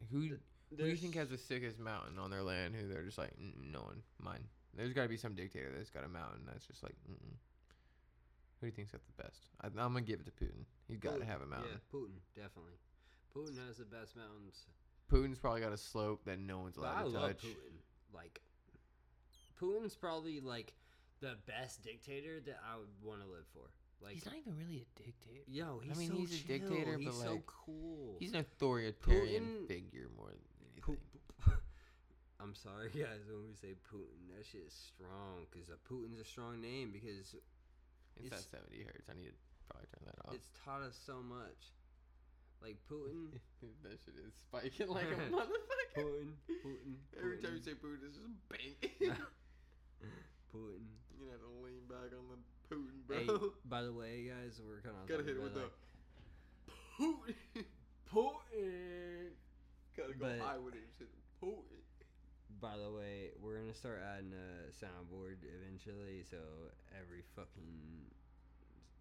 Like 0.00 0.10
who? 0.10 0.36
Who 0.70 0.76
do 0.76 0.86
you 0.86 0.96
think 0.96 1.14
has 1.14 1.30
the 1.30 1.38
sickest 1.38 1.78
mountain 1.78 2.18
on 2.18 2.30
their 2.30 2.42
land? 2.42 2.74
Who 2.74 2.88
they're 2.88 3.04
just 3.04 3.18
like, 3.18 3.30
"Mm, 3.38 3.72
no 3.72 3.82
one, 3.82 4.02
mine. 4.20 4.44
There's 4.74 4.92
got 4.92 5.02
to 5.04 5.08
be 5.08 5.16
some 5.16 5.34
dictator 5.34 5.72
that's 5.74 5.90
got 5.90 6.04
a 6.04 6.08
mountain 6.08 6.42
that's 6.46 6.66
just 6.66 6.82
like, 6.82 6.94
Mm-mm. 7.08 7.32
who 8.60 8.60
do 8.60 8.66
you 8.66 8.72
think's 8.72 8.92
got 8.92 9.00
the 9.06 9.22
best? 9.22 9.38
I, 9.62 9.68
I'm 9.68 9.72
gonna 9.94 10.02
give 10.02 10.20
it 10.20 10.26
to 10.26 10.32
Putin. 10.32 10.64
He's 10.86 10.98
got 10.98 11.18
to 11.18 11.24
have 11.24 11.40
a 11.40 11.46
mountain. 11.46 11.70
Yeah, 11.72 11.98
Putin, 11.98 12.18
definitely. 12.34 12.76
Putin 13.36 13.66
has 13.66 13.76
the 13.76 13.84
best 13.84 14.16
mountains. 14.16 14.64
Putin's 15.12 15.38
probably 15.38 15.60
got 15.60 15.72
a 15.72 15.76
slope 15.76 16.24
that 16.24 16.38
no 16.40 16.58
one's 16.60 16.76
But 16.76 16.86
I 16.86 17.02
allowed 17.02 17.12
to 17.12 17.18
love 17.18 17.30
touch. 17.32 17.44
Putin. 17.44 17.76
Like, 18.14 18.40
Putin's 19.60 19.94
probably 19.94 20.40
like 20.40 20.72
the 21.20 21.36
best 21.46 21.82
dictator 21.82 22.40
that 22.46 22.58
I 22.64 22.76
would 22.78 22.88
want 23.02 23.20
to 23.22 23.26
live 23.28 23.46
for. 23.52 23.70
Like, 24.02 24.14
He's 24.14 24.26
not 24.26 24.34
even 24.36 24.56
really 24.56 24.84
a 24.84 25.02
dictator. 25.02 25.44
yo, 25.48 25.80
he's 25.82 25.96
mean, 25.96 26.08
so 26.10 26.16
he's 26.16 26.32
a 26.34 26.44
chill. 26.44 26.58
dictator, 26.58 26.98
He's 26.98 27.06
but, 27.08 27.14
so 27.14 27.30
like, 27.32 27.46
cool. 27.46 28.16
He's 28.20 28.32
an 28.32 28.40
authoritarian 28.40 29.44
Putin- 29.64 29.68
figure 29.68 30.08
more 30.16 30.28
than 30.28 30.44
anything. 30.72 30.96
Pu- 31.40 31.52
I'm 32.40 32.54
sorry, 32.54 32.90
guys, 32.90 33.24
when 33.26 33.48
we 33.48 33.54
say 33.54 33.72
Putin, 33.88 34.28
that 34.36 34.44
shit 34.44 34.60
is 34.66 34.74
strong 34.74 35.46
because 35.50 35.68
Putin's 35.88 36.20
a 36.20 36.24
strong 36.24 36.60
name 36.60 36.90
because 36.92 37.32
It's, 38.16 38.26
It's- 38.26 38.44
at 38.52 38.60
70 38.60 38.84
hertz. 38.84 39.08
I 39.08 39.14
need 39.14 39.28
to 39.32 39.36
probably 39.70 39.88
turn 39.88 40.04
that 40.04 40.28
off. 40.28 40.34
it's 40.34 40.50
taught 40.64 40.82
us 40.82 40.98
so 41.06 41.22
much. 41.22 41.72
Like 42.62 42.76
Putin, 42.90 43.30
that 43.82 43.98
shit 44.04 44.14
is 44.26 44.34
spiking 44.42 44.88
like 44.88 45.04
a 45.06 45.30
motherfucker. 45.32 45.96
Putin, 45.96 46.32
Putin. 46.64 46.94
Every 47.18 47.38
time 47.38 47.54
you 47.56 47.62
say 47.62 47.72
Putin, 47.72 48.02
it's 48.06 48.16
just 48.16 48.28
bang. 48.48 48.74
Putin. 50.54 50.84
you 51.18 51.30
have 51.30 51.40
to 51.40 51.52
lean 51.62 51.84
back 51.88 52.10
on 52.16 52.26
the 52.32 52.38
Putin, 52.74 53.06
bro. 53.06 53.16
Hey, 53.18 53.28
by 53.66 53.82
the 53.82 53.92
way, 53.92 54.26
guys, 54.28 54.60
we're 54.66 54.80
kind 54.80 54.96
of 55.00 55.06
Gotta 55.08 55.22
hit 55.22 55.36
it 55.36 55.42
with 55.42 55.54
the 55.54 55.70
Putin. 56.98 57.34
Putin. 58.10 59.30
Gotta 59.96 60.14
go 60.14 60.26
But- 60.26 60.40
high 60.40 60.58
with 60.58 60.74
it. 60.74 60.88
Just 60.98 61.12
hit 61.12 61.22
Putin. 61.42 61.82
By 62.60 62.76
the 62.78 62.90
way, 62.90 63.30
we're 63.40 63.58
gonna 63.60 63.74
start 63.74 64.00
adding 64.02 64.32
a 64.32 64.72
soundboard 64.72 65.44
eventually, 65.44 66.24
so 66.28 66.38
every 66.98 67.22
fucking 67.36 68.08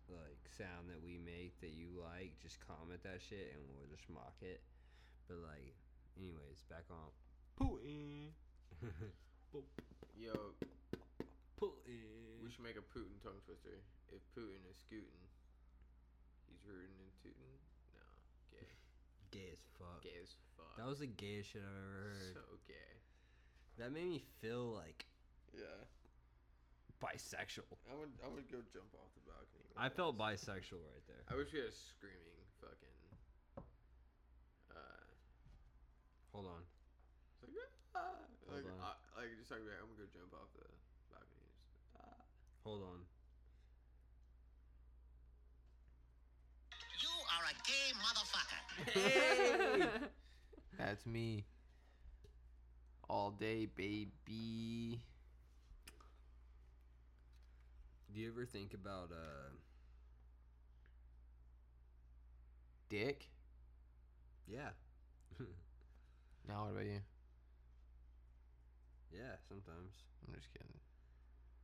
like 0.09 0.37
sound 0.57 0.89
that 0.89 1.01
we 1.01 1.17
make 1.17 1.57
that 1.61 1.73
you 1.73 1.89
like, 1.97 2.37
just 2.41 2.59
comment 2.65 3.01
that 3.03 3.19
shit 3.21 3.53
and 3.55 3.61
we'll 3.73 3.89
just 3.89 4.05
mock 4.09 4.37
it. 4.41 4.61
But 5.27 5.41
like, 5.41 5.73
anyways, 6.17 6.61
back 6.69 6.85
on 6.93 7.09
Putin. 7.57 8.33
Yo, 10.15 10.35
Putin. 11.59 12.43
we 12.43 12.49
should 12.51 12.63
make 12.63 12.77
a 12.77 12.85
Putin 12.93 13.17
tongue 13.23 13.41
twister. 13.45 13.81
If 14.13 14.21
Putin 14.37 14.61
is 14.69 14.77
scooting. 14.79 15.25
rootin' 16.67 16.97
and 17.01 17.11
tootin'. 17.23 17.57
No, 17.93 18.05
gay. 18.51 18.69
Gay 19.31 19.49
as 19.51 19.63
fuck. 19.77 20.01
Gay 20.03 20.17
as 20.21 20.35
fuck. 20.55 20.77
That 20.77 20.87
was 20.87 20.99
the 20.99 21.07
gayest 21.07 21.51
shit 21.51 21.61
I've 21.61 21.73
ever 21.75 22.15
heard. 22.15 22.33
so 22.33 22.41
gay. 22.67 22.93
that 23.79 23.91
made 23.91 24.07
me 24.07 24.23
feel 24.41 24.71
like 24.71 25.05
Yeah. 25.53 25.83
Bisexual. 27.01 27.67
I 27.91 27.95
would 27.95 28.11
I 28.23 28.27
would 28.29 28.47
go 28.51 28.59
jump 28.73 28.91
off 28.95 29.11
the 29.15 29.23
balcony. 29.27 29.69
I 29.77 29.89
felt 29.89 30.17
bisexual 30.17 30.81
right 30.83 31.05
there. 31.07 31.23
I 31.29 31.35
wish 31.35 31.51
we 31.51 31.59
had 31.59 31.69
a 31.69 31.75
screaming 31.75 32.41
fucking. 32.61 32.99
Uh, 34.71 34.79
Hold 36.33 36.47
on. 36.47 36.61
it's 37.43 37.55
like, 37.55 37.71
ah, 37.95 38.15
like, 38.51 38.65
on. 38.65 38.79
uh, 38.79 38.95
like 39.19 39.31
just 39.39 39.51
like 39.51 39.61
I'm 39.63 39.87
gonna 39.91 39.99
go 39.99 40.07
jump 40.15 40.31
off 40.35 40.49
the 40.55 40.67
balcony. 41.11 41.49
Just, 41.75 41.91
ah. 41.99 42.19
Hold 42.63 42.81
on. 42.83 42.99
You 47.03 47.13
are 47.35 47.45
a 47.51 47.55
gay 47.67 47.89
motherfucker. 47.99 48.61
Hey! 48.91 49.87
That's 50.77 51.05
me. 51.05 51.45
All 53.09 53.31
day, 53.31 53.67
baby. 53.67 54.99
Do 58.15 58.21
you 58.21 58.29
ever 58.31 58.45
think 58.45 58.73
about 58.73 59.11
uh 59.11 59.49
Dick. 62.89 63.29
yeah. 64.47 64.69
Now 66.47 66.65
what 66.65 66.71
about 66.73 66.85
you? 66.85 66.99
yeah, 69.11 69.35
sometimes. 69.47 70.03
I'm 70.27 70.33
just 70.33 70.47
kidding. 70.53 70.79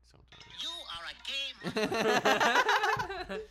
Sometimes. 0.06 0.45
You 0.62 0.70
are 0.95 1.06
a 1.10 1.16
gay 1.28 3.41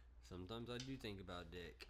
Sometimes 0.28 0.68
I 0.70 0.78
do 0.78 0.96
think 0.96 1.20
about 1.20 1.50
dick. 1.50 1.86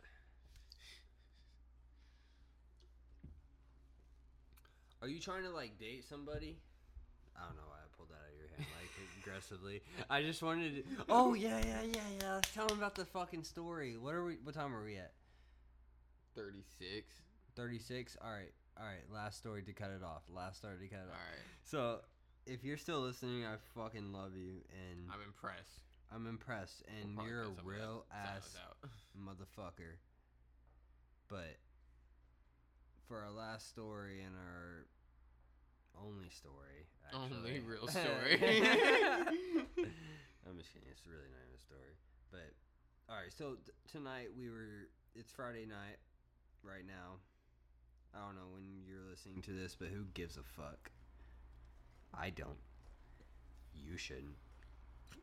Are 5.03 5.09
you 5.09 5.21
trying 5.21 5.45
to 5.45 5.51
like 5.51 5.79
date 5.79 6.05
somebody? 6.09 6.59
I 7.37 7.45
don't 7.47 7.57
know 7.57 7.69
why 7.69 7.81
I 7.85 7.89
pulled 7.97 8.09
that 8.11 8.25
out 8.25 8.33
of 8.33 8.39
your 8.41 8.49
hand 8.49 8.67
like 8.73 8.96
aggressively. 9.27 9.83
I 10.09 10.23
just 10.23 10.43
wanted 10.43 10.77
to. 10.77 11.05
Oh 11.09 11.35
yeah, 11.35 11.59
yeah, 11.59 11.83
yeah, 11.83 12.01
yeah. 12.21 12.35
Let's 12.35 12.53
Tell 12.53 12.67
them 12.67 12.79
about 12.79 12.95
the 12.95 13.05
fucking 13.05 13.45
story. 13.45 13.97
What 13.97 14.15
are 14.15 14.25
we? 14.25 14.37
What 14.43 14.55
time 14.55 14.75
are 14.75 14.85
we 14.85 14.97
at? 14.97 15.13
36. 16.35 17.15
Thirty 17.55 17.79
six. 17.79 18.17
All 18.23 18.31
right, 18.31 18.53
all 18.79 18.85
right. 18.85 19.03
Last 19.13 19.39
story 19.39 19.63
to 19.63 19.73
cut 19.73 19.91
it 19.91 20.05
off. 20.05 20.23
Last 20.35 20.59
story 20.59 20.77
to 20.79 20.89
cut 20.89 21.05
it 21.05 21.11
off. 21.11 21.17
All 21.17 21.33
right. 21.33 21.45
So, 21.65 22.01
if 22.47 22.63
you're 22.65 22.77
still 22.77 23.01
listening, 23.01 23.47
I 23.47 23.55
fucking 23.75 24.13
love 24.13 24.37
you, 24.37 24.61
and 24.71 25.09
I'm 25.11 25.23
impressed. 25.27 25.81
I'm 26.15 26.27
impressed, 26.27 26.83
and 26.87 27.17
We'll 27.17 27.25
probably 27.25 27.33
you're 27.33 27.43
a 27.43 27.47
cut 27.47 27.57
some 27.57 27.67
of 27.67 27.73
real 27.73 28.05
ass 28.13 28.57
out. 28.63 28.91
motherfucker. 29.19 29.97
But 31.29 31.57
for 33.09 33.23
our 33.23 33.31
last 33.31 33.69
story 33.71 34.21
and 34.21 34.35
our 34.37 34.87
only 36.01 36.29
story, 36.31 36.87
actually, 37.07 37.37
Only 37.39 37.61
real 37.61 37.87
story. 37.89 38.39
I'm 40.47 40.57
just 40.59 40.73
kidding. 40.73 40.89
It's 40.91 41.07
really 41.07 41.29
not 41.31 41.43
even 41.45 41.57
a 41.57 41.61
story. 41.61 41.95
But 42.31 42.53
all 43.09 43.17
right, 43.17 43.33
so 43.37 43.55
t- 43.65 43.73
tonight 43.91 44.29
we 44.37 44.49
were. 44.51 44.89
It's 45.15 45.33
Friday 45.33 45.65
night, 45.67 45.97
right 46.63 46.87
now. 46.87 47.19
I 48.15 48.25
don't 48.25 48.35
know 48.35 48.49
when 48.53 48.65
you're 48.87 49.03
listening 49.11 49.43
to 49.43 49.51
this, 49.53 49.75
but 49.79 49.89
who 49.89 50.05
gives 50.15 50.37
a 50.37 50.43
fuck? 50.43 50.91
I 52.15 52.31
don't. 52.31 52.59
You 53.75 53.97
shouldn't. 53.97 54.37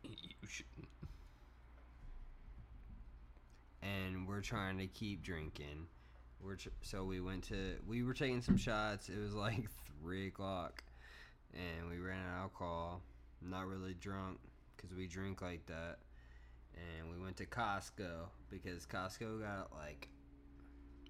you 0.03 0.47
shouldn't. 0.47 0.87
and 3.81 4.27
we're 4.27 4.41
trying 4.41 4.77
to 4.77 4.87
keep 4.87 5.23
drinking. 5.23 5.87
We're 6.41 6.55
tr- 6.55 6.69
so 6.81 7.03
we 7.03 7.19
went 7.21 7.43
to 7.45 7.75
we 7.87 8.03
were 8.03 8.13
taking 8.13 8.41
some 8.41 8.57
shots. 8.57 9.09
It 9.09 9.19
was 9.21 9.33
like 9.33 9.67
three 10.03 10.27
o'clock, 10.27 10.83
and 11.53 11.89
we 11.89 11.97
ran 11.97 12.19
out 12.19 12.35
of 12.35 12.41
alcohol. 12.41 13.01
Not 13.41 13.67
really 13.67 13.93
drunk 13.93 14.39
because 14.75 14.95
we 14.95 15.07
drink 15.07 15.41
like 15.41 15.65
that. 15.67 15.97
And 16.75 17.09
we 17.09 17.23
went 17.23 17.37
to 17.37 17.45
Costco 17.45 18.27
because 18.49 18.85
Costco 18.85 19.41
got 19.41 19.71
like 19.77 20.09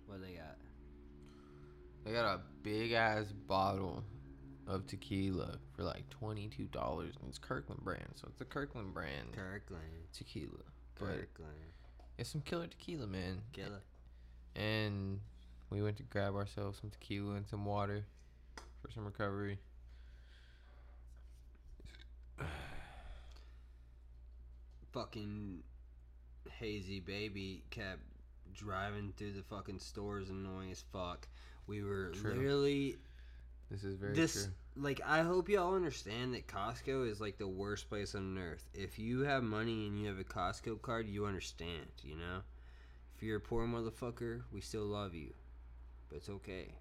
what 0.06 0.22
they 0.22 0.34
got? 0.34 0.58
They 2.06 2.12
got 2.12 2.26
a 2.26 2.42
big 2.64 2.92
ass 2.92 3.32
bottle 3.48 4.04
of 4.68 4.86
tequila 4.88 5.58
for 5.76 5.84
like 5.84 6.10
twenty 6.10 6.48
two 6.50 6.66
dollars, 6.66 7.16
and 7.20 7.30
it's 7.30 7.38
Kirkland 7.40 7.84
brand, 7.84 8.10
so 8.16 8.28
it's 8.30 8.42
a 8.42 8.46
Kirkland 8.46 8.94
brand 8.94 9.32
Kirkland. 9.32 9.84
tequila. 10.14 10.64
But 11.00 11.08
Kirkland. 11.08 11.54
it's 12.18 12.30
some 12.30 12.42
killer 12.42 12.68
tequila, 12.68 13.08
man. 13.08 13.42
Killer. 13.54 13.82
And 14.56 15.20
we 15.70 15.82
went 15.82 15.98
to 15.98 16.04
grab 16.04 16.36
ourselves 16.36 16.80
some 16.80 16.90
tequila 16.92 17.36
and 17.36 17.48
some 17.48 17.66
water 17.66 18.06
for 18.84 18.92
some 18.92 19.06
recovery. 19.06 19.60
fucking 24.92 25.64
hazy 26.60 27.00
baby 27.00 27.64
kept 27.72 28.02
driving 28.54 29.12
through 29.18 29.32
the 29.34 29.42
fucking 29.44 29.80
stores 29.80 30.30
annoying 30.30 30.72
as 30.72 30.84
fuck. 30.94 31.28
We 31.66 31.82
were 31.84 32.10
True. 32.10 32.34
literally 32.34 32.98
This 33.72 33.84
is 33.84 33.96
very 33.96 34.14
this 34.14 34.34
true. 34.44 34.84
like 34.84 35.02
I 35.06 35.22
hope 35.22 35.50
y'all 35.50 35.76
understand 35.76 36.36
that 36.36 36.48
Costco 36.48 37.10
is 37.10 37.20
like 37.20 37.38
the 37.38 37.48
worst 37.48 37.90
place 37.90 38.14
on 38.14 38.38
earth. 38.38 38.70
If 38.74 39.00
you 39.00 39.22
have 39.22 39.44
money 39.44 39.88
and 39.88 40.00
you 40.00 40.08
have 40.08 40.20
a 40.20 40.24
Costco 40.24 40.82
card, 40.82 41.08
you 41.08 41.26
understand, 41.26 41.88
you 42.04 42.16
know? 42.16 42.42
If 43.16 43.24
you're 43.24 43.38
a 43.38 43.42
poor 43.42 43.66
motherfucker, 43.66 44.42
we 44.52 44.62
still 44.62 44.86
love 44.86 45.16
you. 45.16 45.34
But 46.10 46.18
it's 46.18 46.30
okay. 46.30 46.76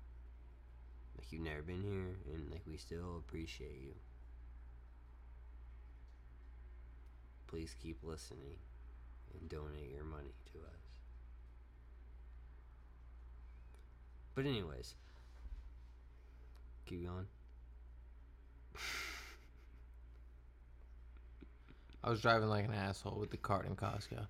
Like 1.16 1.30
you've 1.30 1.42
never 1.42 1.62
been 1.62 1.82
here 1.82 2.16
and 2.32 2.50
like 2.50 2.62
we 2.66 2.76
still 2.76 3.18
appreciate 3.18 3.80
you. 3.82 3.94
Please 7.46 7.74
keep 7.82 7.98
listening 8.02 8.56
and 9.38 9.48
donate 9.48 9.90
your 9.94 10.04
money 10.04 10.32
to 10.52 10.58
us. 10.58 10.82
But 14.34 14.46
anyways, 14.46 14.94
keep 16.86 17.04
going. 17.04 17.26
I 22.04 22.10
was 22.10 22.20
driving 22.20 22.48
like 22.48 22.64
an 22.64 22.74
asshole 22.74 23.18
with 23.20 23.30
the 23.30 23.36
cart 23.36 23.66
in 23.66 23.76
Costco. 23.76 24.26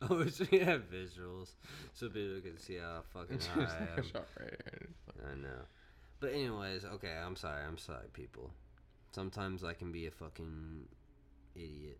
Oh, 0.08 0.14
I 0.16 0.24
wish 0.24 0.40
we 0.50 0.58
had 0.60 0.90
visuals 0.90 1.50
so 1.92 2.08
people 2.08 2.40
can 2.42 2.58
see 2.58 2.76
how 2.76 3.02
fucking 3.12 3.38
high 3.54 3.86
I 3.96 3.98
am. 3.98 4.04
I 5.30 5.34
know. 5.34 5.60
But 6.20 6.32
anyways, 6.32 6.84
okay, 6.86 7.12
I'm 7.22 7.36
sorry. 7.36 7.62
I'm 7.66 7.76
sorry, 7.76 8.06
people. 8.14 8.50
Sometimes 9.12 9.62
I 9.62 9.74
can 9.74 9.92
be 9.92 10.06
a 10.06 10.10
fucking 10.10 10.86
idiot. 11.54 11.98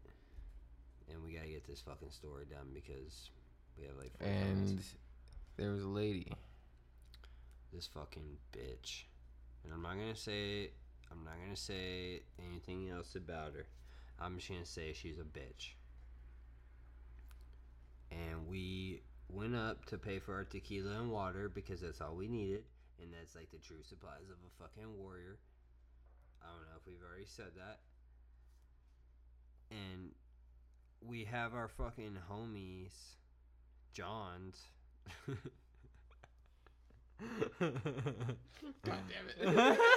And 1.10 1.22
we 1.24 1.32
gotta 1.34 1.48
get 1.48 1.66
this 1.66 1.80
fucking 1.80 2.10
story 2.10 2.44
done 2.50 2.68
because 2.72 3.30
we 3.78 3.84
have 3.86 3.96
like 3.96 4.16
45 4.18 4.36
And 4.46 4.64
minutes. 4.66 4.94
there 5.56 5.70
was 5.72 5.82
a 5.82 5.88
lady. 5.88 6.32
This 7.72 7.86
fucking 7.86 8.36
bitch. 8.52 9.02
And 9.64 9.72
I'm 9.74 9.82
not 9.82 9.94
gonna 9.94 10.16
say 10.16 10.70
I'm 11.10 11.24
not 11.24 11.34
gonna 11.42 11.56
say 11.56 12.22
anything 12.48 12.88
else 12.90 13.14
about 13.14 13.54
her. 13.54 13.66
I'm 14.18 14.36
just 14.38 14.48
gonna 14.48 14.64
say 14.64 14.92
she's 14.94 15.18
a 15.18 15.22
bitch. 15.38 15.72
And 18.10 18.48
we 18.48 19.02
went 19.28 19.54
up 19.54 19.84
to 19.86 19.98
pay 19.98 20.18
for 20.18 20.34
our 20.34 20.44
tequila 20.44 20.98
and 20.98 21.10
water 21.10 21.48
because 21.48 21.80
that's 21.80 22.00
all 22.00 22.16
we 22.16 22.28
needed. 22.28 22.64
And 23.00 23.12
that's 23.12 23.34
like 23.34 23.50
the 23.50 23.58
true 23.58 23.82
supplies 23.82 24.28
of 24.30 24.36
a 24.46 24.62
fucking 24.62 24.98
warrior. 24.98 25.38
I 26.42 26.46
don't 26.48 26.62
know 26.62 26.76
if 26.78 26.86
we've 26.86 27.02
already 27.08 27.26
said 27.26 27.52
that. 27.56 27.80
And 29.70 30.10
we 31.06 31.24
have 31.24 31.54
our 31.54 31.68
fucking 31.68 32.18
homies, 32.30 32.92
John's. 33.92 34.60
God 38.84 38.84
damn 38.84 39.28
it. 39.38 39.78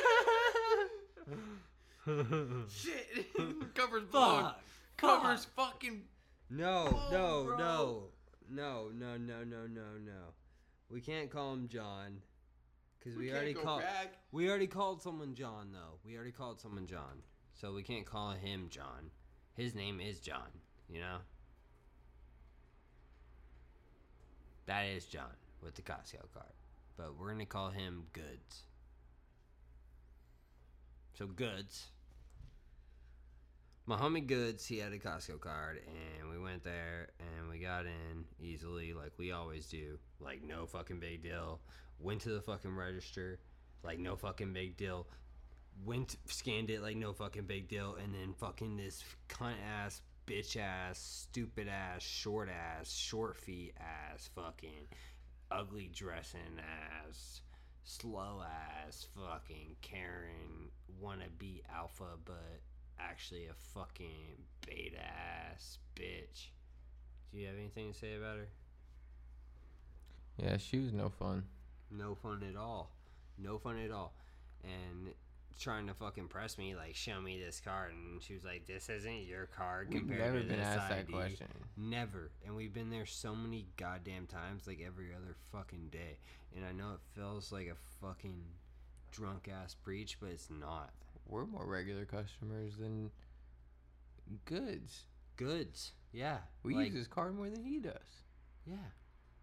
Shit. 2.70 3.34
Covers 3.76 4.04
blog. 4.12 4.56
Covers 4.98 5.46
fucking. 5.56 6.02
No, 6.56 6.88
Oh, 6.92 7.10
no, 7.12 7.44
bro. 7.56 8.04
no, 8.48 8.90
no, 8.94 9.18
no, 9.18 9.18
no, 9.18 9.44
no, 9.44 9.66
no, 9.68 9.98
no. 10.06 10.34
We 10.88 11.02
can't 11.02 11.32
call 11.32 11.54
him 11.54 11.68
John, 11.68 12.22
because 13.00 13.18
we, 13.18 13.26
can't 13.26 13.38
already 13.38 13.54
called. 13.56 13.82
back. 13.82 14.20
We 14.32 14.48
already 14.48 14.68
called 14.68 15.02
someone 15.02 15.34
John, 15.34 15.72
though. 15.72 15.98
We 16.06 16.16
already 16.16 16.32
called 16.32 16.62
someone 16.62 16.86
John, 16.86 17.24
so 17.56 17.74
we 17.74 17.82
can't 17.82 18.06
call 18.06 18.34
him 18.34 18.68
John. 18.70 19.10
His 19.56 19.74
name 19.74 20.00
is 20.00 20.20
John. 20.20 20.50
You 20.88 21.00
know. 21.00 21.18
That 24.68 24.84
is 24.84 25.06
John 25.06 25.36
with 25.62 25.74
the 25.74 25.82
Costco 25.82 26.32
card, 26.34 26.54
but 26.98 27.18
we're 27.20 27.32
gonna 27.32 27.48
call 27.48 27.72
him 27.72 28.04
Goods. 28.14 28.68
So 31.18 31.26
Goods. 31.26 31.88
My 33.86 33.98
homie 33.98 34.26
Goods, 34.26 34.66
he 34.66 34.78
had 34.78 34.94
a 34.94 35.00
Costco 35.00 35.40
card, 35.42 35.82
and 35.88 36.30
we 36.30 36.40
went 36.40 36.64
there 36.64 37.10
and 37.20 37.50
we 37.50 37.60
got 37.60 37.86
in 37.86 38.24
easily, 38.40 38.94
like 38.94 39.12
we 39.18 39.32
always 39.32 39.66
do. 39.68 40.00
Like, 40.20 40.42
no 40.42 40.66
fucking 40.66 41.00
big 41.00 41.22
deal. 41.22 41.60
Went 42.00 42.22
to 42.22 42.30
the 42.30 42.42
fucking 42.42 42.76
register, 42.76 43.40
like, 43.84 44.00
no 44.00 44.16
fucking 44.16 44.54
big 44.54 44.78
deal. 44.78 45.08
Went, 45.86 46.16
scanned 46.26 46.70
it, 46.70 46.82
like, 46.82 46.96
no 46.96 47.12
fucking 47.12 47.46
big 47.46 47.68
deal. 47.68 47.98
And 48.02 48.14
then 48.14 48.34
fucking 48.34 48.78
this 48.78 49.04
cunt 49.28 49.56
ass, 49.66 50.02
bitch 50.26 50.56
ass, 50.56 50.98
stupid 50.98 51.68
ass, 51.68 52.02
short 52.02 52.50
ass, 52.50 52.92
short 52.92 53.36
feet 53.36 53.74
ass, 53.80 54.30
fucking 54.34 54.88
ugly 55.52 55.92
dressing 55.94 56.40
ass, 56.60 57.42
slow 57.84 58.42
ass, 58.42 59.08
fucking 59.14 59.76
Karen, 59.82 60.72
wanna 61.02 61.28
be 61.38 61.62
alpha, 61.74 62.18
but 62.24 62.62
actually 63.00 63.46
a 63.48 63.54
fucking 63.74 64.44
beta 64.66 64.98
ass 65.00 65.78
bitch. 65.96 66.50
Do 67.32 67.40
you 67.40 67.48
have 67.48 67.56
anything 67.58 67.94
to 67.94 67.98
say 67.98 68.16
about 68.16 68.38
her? 68.38 68.48
Yeah, 70.38 70.58
she 70.58 70.80
was 70.80 70.94
no 70.94 71.10
fun. 71.10 71.44
No 71.92 72.16
fun 72.16 72.44
at 72.50 72.58
all. 72.58 72.90
No 73.38 73.58
fun 73.58 73.78
at 73.80 73.92
all. 73.92 74.14
And 74.64 75.14
trying 75.60 75.88
to 75.88 75.94
fucking 75.94 76.28
press 76.28 76.58
me, 76.58 76.76
like, 76.76 76.96
show 76.96 77.22
me 77.22 77.40
this 77.40 77.60
card. 77.60 77.92
And 77.94 78.22
she 78.22 78.34
was 78.34 78.44
like, 78.44 78.66
this 78.66 78.90
isn't 78.90 79.26
your 79.26 79.46
card 79.46 79.90
We've 79.92 80.08
never 80.08 80.40
to 80.40 80.48
been 80.48 80.58
this 80.58 80.66
asked 80.66 80.90
that 80.90 81.00
ID." 81.00 81.12
question. 81.12 81.48
Never. 81.78 82.32
And 82.46 82.56
we've 82.56 82.74
been 82.74 82.90
there 82.90 83.06
so 83.06 83.36
many 83.36 83.68
goddamn 83.78 84.28
times, 84.28 84.66
like 84.68 84.82
every 84.86 85.14
other 85.14 85.36
fucking 85.52 85.90
day. 85.92 86.18
And 86.56 86.66
I 86.66 86.72
know 86.72 86.94
it 86.94 87.00
feels 87.16 87.52
like 87.52 87.68
a 87.68 88.06
fucking 88.06 88.44
drunk 89.12 89.50
ass 89.52 89.76
preach, 89.76 90.18
but 90.20 90.30
it's 90.30 90.50
not. 90.50 90.92
We're 91.28 91.46
more 91.46 91.66
regular 91.66 92.06
customers 92.06 92.78
than 92.78 93.12
goods. 94.46 95.06
Goods. 95.38 95.94
Yeah. 96.12 96.38
We 96.64 96.76
like, 96.76 96.88
use 96.88 96.96
his 96.96 97.08
card 97.08 97.36
more 97.36 97.50
than 97.50 97.64
he 97.64 97.80
does. 97.80 98.24
Yeah. 98.66 98.76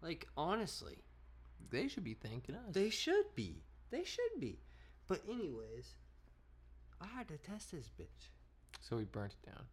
Like, 0.01 0.27
honestly. 0.37 1.03
They 1.69 1.87
should 1.87 2.03
be 2.03 2.15
thanking 2.15 2.55
us. 2.55 2.73
They 2.73 2.89
should 2.89 3.35
be. 3.35 3.63
They 3.91 4.03
should 4.03 4.39
be. 4.39 4.59
But 5.07 5.21
anyways, 5.29 5.95
I 6.99 7.05
had 7.05 7.27
to 7.27 7.37
test 7.37 7.71
this 7.71 7.89
bitch. 7.99 8.29
so 8.79 8.97
we 8.97 9.03
burnt 9.03 9.35
it 9.41 9.45
down. 9.45 9.65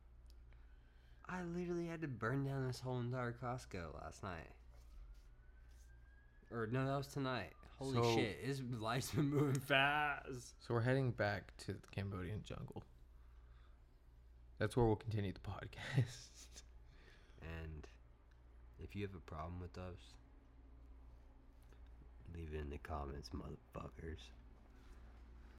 I 1.28 1.42
literally 1.42 1.86
had 1.86 2.00
to 2.02 2.09
burn 2.09 2.44
down 2.44 2.66
this 2.66 2.80
whole 2.80 3.00
entire 3.00 3.32
Costco 3.42 3.94
last 4.02 4.22
night. 4.22 4.50
Or 6.50 6.66
no, 6.66 6.86
that 6.86 6.96
was 6.96 7.06
tonight. 7.09 7.52
Holy 7.79 7.95
So- 7.95 8.14
shit, 8.16 8.39
his 8.43 8.61
life's 8.62 9.11
been 9.12 9.31
moving 9.31 9.61
fast. 9.61 10.55
So 10.66 10.74
we're 10.74 10.81
heading 10.81 11.12
back 11.12 11.57
to 11.59 11.72
the 11.74 11.87
Cambodian 11.93 12.43
jungle. 12.45 12.83
That's 14.59 14.76
where 14.76 14.85
we'll 14.87 14.97
continue 14.97 15.33
the 15.33 15.41
podcast. 15.41 16.64
And 17.41 17.87
if 18.83 18.97
you 18.97 19.03
have 19.07 19.14
a 19.14 19.20
problem 19.20 19.61
with 19.61 19.79
us, 19.79 20.14
leave 22.35 22.53
it 22.53 22.59
in 22.61 22.70
the 22.70 22.79
comments, 22.79 23.31
motherfuckers. 23.31 24.18